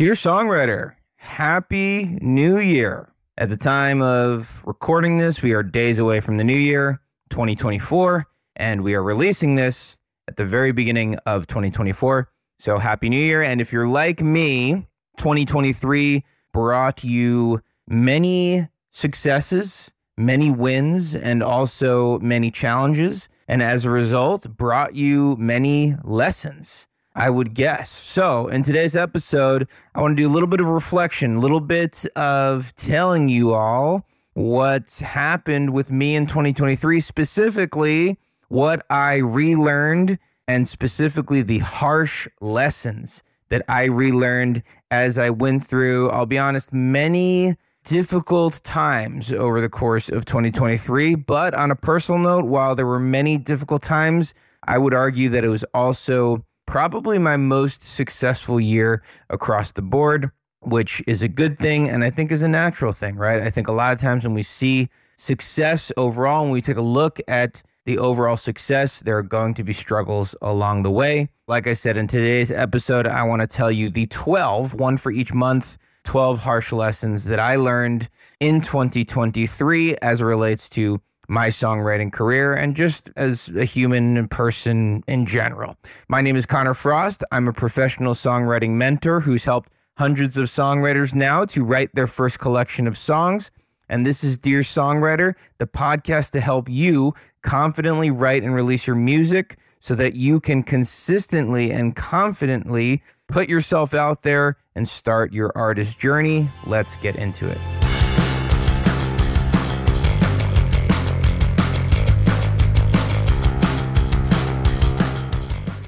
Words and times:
Dear 0.00 0.14
songwriter, 0.14 0.94
happy 1.16 2.16
new 2.22 2.58
year. 2.58 3.12
At 3.36 3.50
the 3.50 3.56
time 3.58 4.00
of 4.00 4.62
recording 4.64 5.18
this, 5.18 5.42
we 5.42 5.52
are 5.52 5.62
days 5.62 5.98
away 5.98 6.20
from 6.20 6.38
the 6.38 6.42
new 6.42 6.56
year, 6.56 7.02
2024, 7.28 8.26
and 8.56 8.82
we 8.82 8.94
are 8.94 9.02
releasing 9.02 9.56
this 9.56 9.98
at 10.26 10.38
the 10.38 10.46
very 10.46 10.72
beginning 10.72 11.16
of 11.26 11.46
2024. 11.48 12.30
So 12.58 12.78
happy 12.78 13.10
new 13.10 13.22
year. 13.22 13.42
And 13.42 13.60
if 13.60 13.74
you're 13.74 13.86
like 13.86 14.22
me, 14.22 14.86
2023 15.18 16.24
brought 16.50 17.04
you 17.04 17.60
many 17.86 18.68
successes, 18.90 19.92
many 20.16 20.50
wins, 20.50 21.14
and 21.14 21.42
also 21.42 22.18
many 22.20 22.50
challenges. 22.50 23.28
And 23.46 23.62
as 23.62 23.84
a 23.84 23.90
result, 23.90 24.56
brought 24.56 24.94
you 24.94 25.36
many 25.36 25.94
lessons. 26.02 26.88
I 27.14 27.30
would 27.30 27.54
guess. 27.54 27.90
So, 27.90 28.48
in 28.48 28.62
today's 28.62 28.94
episode, 28.94 29.68
I 29.94 30.00
want 30.00 30.16
to 30.16 30.22
do 30.22 30.28
a 30.28 30.32
little 30.32 30.48
bit 30.48 30.60
of 30.60 30.66
reflection, 30.66 31.36
a 31.36 31.40
little 31.40 31.60
bit 31.60 32.04
of 32.16 32.74
telling 32.76 33.28
you 33.28 33.52
all 33.52 34.06
what's 34.34 35.00
happened 35.00 35.72
with 35.72 35.90
me 35.90 36.14
in 36.14 36.26
2023, 36.26 37.00
specifically 37.00 38.18
what 38.48 38.86
I 38.90 39.16
relearned, 39.16 40.18
and 40.46 40.66
specifically 40.66 41.42
the 41.42 41.58
harsh 41.58 42.28
lessons 42.40 43.22
that 43.48 43.62
I 43.68 43.84
relearned 43.84 44.62
as 44.90 45.18
I 45.18 45.30
went 45.30 45.64
through, 45.64 46.10
I'll 46.10 46.26
be 46.26 46.38
honest, 46.38 46.72
many 46.72 47.56
difficult 47.84 48.62
times 48.62 49.32
over 49.32 49.60
the 49.60 49.68
course 49.68 50.08
of 50.08 50.24
2023. 50.24 51.16
But 51.16 51.54
on 51.54 51.70
a 51.70 51.76
personal 51.76 52.20
note, 52.20 52.44
while 52.46 52.74
there 52.74 52.86
were 52.86 53.00
many 53.00 53.36
difficult 53.36 53.82
times, 53.82 54.34
I 54.64 54.78
would 54.78 54.94
argue 54.94 55.28
that 55.30 55.44
it 55.44 55.48
was 55.48 55.64
also 55.74 56.44
probably 56.70 57.18
my 57.18 57.36
most 57.36 57.82
successful 57.82 58.60
year 58.60 59.02
across 59.28 59.72
the 59.72 59.82
board, 59.82 60.30
which 60.60 61.02
is 61.08 61.20
a 61.20 61.26
good 61.26 61.58
thing 61.58 61.90
and 61.90 62.04
I 62.04 62.10
think 62.10 62.30
is 62.30 62.42
a 62.42 62.48
natural 62.48 62.92
thing, 62.92 63.16
right? 63.16 63.42
I 63.42 63.50
think 63.50 63.66
a 63.66 63.72
lot 63.72 63.92
of 63.92 64.00
times 64.00 64.22
when 64.24 64.34
we 64.34 64.44
see 64.44 64.88
success 65.16 65.90
overall, 65.96 66.44
when 66.44 66.52
we 66.52 66.60
take 66.60 66.76
a 66.76 66.80
look 66.80 67.18
at 67.26 67.60
the 67.86 67.98
overall 67.98 68.36
success, 68.36 69.00
there 69.00 69.18
are 69.18 69.22
going 69.24 69.54
to 69.54 69.64
be 69.64 69.72
struggles 69.72 70.36
along 70.42 70.84
the 70.84 70.92
way. 70.92 71.28
Like 71.48 71.66
I 71.66 71.72
said 71.72 71.98
in 71.98 72.06
today's 72.06 72.52
episode, 72.52 73.04
I 73.04 73.24
want 73.24 73.42
to 73.42 73.48
tell 73.48 73.72
you 73.72 73.90
the 73.90 74.06
12, 74.06 74.74
one 74.74 74.96
for 74.96 75.10
each 75.10 75.34
month, 75.34 75.76
12 76.04 76.38
harsh 76.40 76.70
lessons 76.70 77.24
that 77.24 77.40
I 77.40 77.56
learned 77.56 78.08
in 78.38 78.60
2023 78.60 79.96
as 79.96 80.22
relates 80.22 80.68
to 80.70 81.00
my 81.30 81.46
songwriting 81.46 82.12
career 82.12 82.52
and 82.52 82.74
just 82.74 83.08
as 83.16 83.48
a 83.50 83.64
human 83.64 84.26
person 84.28 85.04
in 85.06 85.24
general. 85.24 85.76
My 86.08 86.20
name 86.20 86.34
is 86.34 86.44
Connor 86.44 86.74
Frost. 86.74 87.22
I'm 87.30 87.46
a 87.46 87.52
professional 87.52 88.14
songwriting 88.14 88.70
mentor 88.70 89.20
who's 89.20 89.44
helped 89.44 89.70
hundreds 89.96 90.36
of 90.36 90.48
songwriters 90.48 91.14
now 91.14 91.44
to 91.44 91.64
write 91.64 91.94
their 91.94 92.08
first 92.08 92.40
collection 92.40 92.88
of 92.88 92.98
songs. 92.98 93.52
And 93.88 94.04
this 94.04 94.24
is 94.24 94.38
Dear 94.38 94.60
Songwriter, 94.60 95.34
the 95.58 95.66
podcast 95.68 96.32
to 96.32 96.40
help 96.40 96.68
you 96.68 97.14
confidently 97.42 98.10
write 98.10 98.42
and 98.42 98.54
release 98.54 98.86
your 98.86 98.96
music 98.96 99.56
so 99.78 99.94
that 99.94 100.14
you 100.14 100.40
can 100.40 100.64
consistently 100.64 101.70
and 101.70 101.94
confidently 101.94 103.02
put 103.28 103.48
yourself 103.48 103.94
out 103.94 104.22
there 104.22 104.56
and 104.74 104.88
start 104.88 105.32
your 105.32 105.52
artist 105.54 105.98
journey. 105.98 106.50
Let's 106.66 106.96
get 106.96 107.14
into 107.16 107.48
it. 107.48 107.79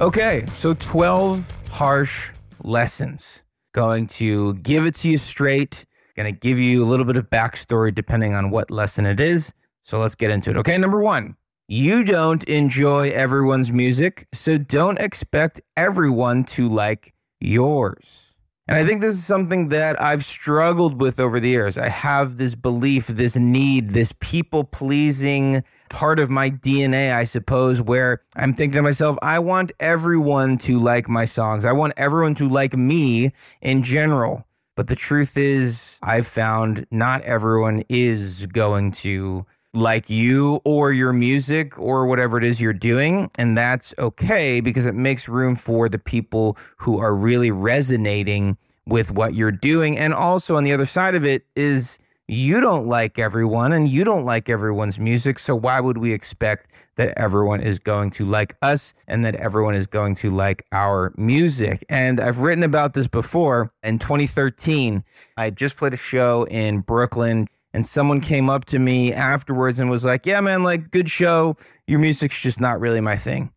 Okay, 0.03 0.45
so 0.55 0.75
12 0.75 1.49
harsh 1.71 2.33
lessons. 2.65 3.45
Going 3.73 4.09
to 4.09 4.55
give 4.55 4.85
it 4.85 4.97
to 4.97 5.09
you 5.09 5.17
straight. 5.17 5.85
Going 6.17 6.35
to 6.35 6.37
give 6.37 6.59
you 6.59 6.83
a 6.83 6.87
little 6.87 7.07
bit 7.07 7.17
of 7.17 7.31
backstory 7.31 7.95
depending 7.95 8.35
on 8.35 8.51
what 8.51 8.69
lesson 8.69 9.07
it 9.07 9.21
is. 9.21 9.53
So 9.85 10.01
let's 10.01 10.17
get 10.17 10.33
into 10.33 10.51
it. 10.51 10.57
Okay, 10.57 10.77
number 10.77 11.01
one, 11.01 11.37
you 11.69 12.03
don't 12.03 12.43
enjoy 12.49 13.11
everyone's 13.11 13.71
music, 13.71 14.27
so 14.33 14.59
don't 14.59 14.99
expect 14.99 15.61
everyone 15.77 16.43
to 16.47 16.69
like 16.69 17.15
yours. 17.41 18.32
And 18.69 18.79
I 18.79 18.87
think 18.87 19.01
this 19.01 19.15
is 19.17 19.25
something 19.25 19.71
that 19.71 20.01
I've 20.01 20.25
struggled 20.25 21.01
with 21.01 21.19
over 21.19 21.41
the 21.41 21.49
years. 21.49 21.77
I 21.77 21.89
have 21.89 22.37
this 22.37 22.55
belief, 22.55 23.09
this 23.09 23.35
need, 23.35 23.91
this 23.91 24.15
people 24.21 24.63
pleasing 24.63 25.65
part 25.89 26.21
of 26.21 26.31
my 26.31 26.51
DNA, 26.51 27.13
I 27.13 27.25
suppose, 27.25 27.83
where 27.83 28.23
I'm 28.37 28.55
thinking 28.55 28.77
to 28.77 28.83
myself, 28.83 29.19
I 29.21 29.41
want 29.41 29.73
everyone 29.81 30.59
to 30.59 30.79
like 30.79 31.09
my 31.09 31.25
songs. 31.25 31.65
I 31.65 31.73
want 31.73 31.95
everyone 31.97 32.37
to 32.37 32.49
like 32.49 32.77
me 32.77 33.33
in 33.61 33.83
general. 33.83 34.45
But 34.77 34.87
the 34.87 34.97
truth 34.97 35.37
is, 35.37 35.99
I've 36.03 36.27
found 36.27 36.87
not 36.91 37.23
everyone 37.23 37.83
is 37.89 38.47
going 38.47 38.93
to 38.93 39.45
like 39.75 40.11
you 40.11 40.61
or 40.65 40.93
your 40.93 41.13
music 41.13 41.79
or 41.79 42.07
whatever 42.07 42.37
it 42.37 42.45
is 42.45 42.61
you're 42.61 42.73
doing. 42.73 43.31
And 43.37 43.57
that's 43.57 43.95
okay 43.99 44.61
because 44.61 44.87
it 44.87 44.95
makes 44.95 45.29
room 45.29 45.57
for 45.57 45.89
the 45.89 45.99
people 45.99 46.59
who 46.77 46.99
are 46.99 47.15
really 47.15 47.51
resonating 47.51 48.59
with 48.87 49.11
what 49.13 49.35
you're 49.35 49.53
doing. 49.53 49.97
And 49.97 50.13
also 50.13 50.57
on 50.57 50.65
the 50.65 50.73
other 50.73 50.87
side 50.87 51.15
of 51.15 51.25
it 51.25 51.47
is 51.57 51.99
you 52.29 52.61
don't 52.61 52.87
like 52.87 53.19
everyone 53.19 53.73
and 53.73 53.89
you 53.89 54.05
don't 54.05 54.25
like 54.25 54.49
everyone's 54.49 54.99
music. 54.99 55.39
So 55.39 55.55
why 55.55 55.81
would 55.81 55.99
we 55.99 56.13
expect 56.13 56.71
that 56.97 57.17
everyone 57.17 57.61
is 57.61 57.79
going 57.79 58.11
to 58.11 58.25
like 58.25 58.57
us 58.63 58.95
and 59.09 59.25
that 59.25 59.35
everyone 59.37 59.75
is 59.75 59.87
going 59.87 60.15
to 60.17 60.31
like 60.31 60.65
our 60.73 61.13
music? 61.17 61.85
And 61.89 62.21
I've 62.21 62.39
written 62.39 62.65
about 62.65 62.95
this 62.95 63.07
before. 63.07 63.73
In 63.83 63.99
2013, 63.99 65.05
I 65.37 65.51
just 65.51 65.77
played 65.77 65.95
a 65.95 65.99
show 65.99 66.45
in 66.45 66.81
Brooklyn 66.81 67.49
and 67.73 67.87
someone 67.87 68.21
came 68.21 68.51
up 68.51 68.65
to 68.67 68.79
me 68.79 69.13
afterwards 69.13 69.79
and 69.79 69.91
was 69.91 70.05
like, 70.05 70.27
"Yeah, 70.27 70.41
man, 70.41 70.63
like 70.63 70.91
good 70.91 71.09
show. 71.09 71.57
Your 71.87 71.99
music's 71.99 72.41
just 72.41 72.61
not 72.61 72.81
really 72.81 73.01
my 73.01 73.17
thing." 73.17 73.51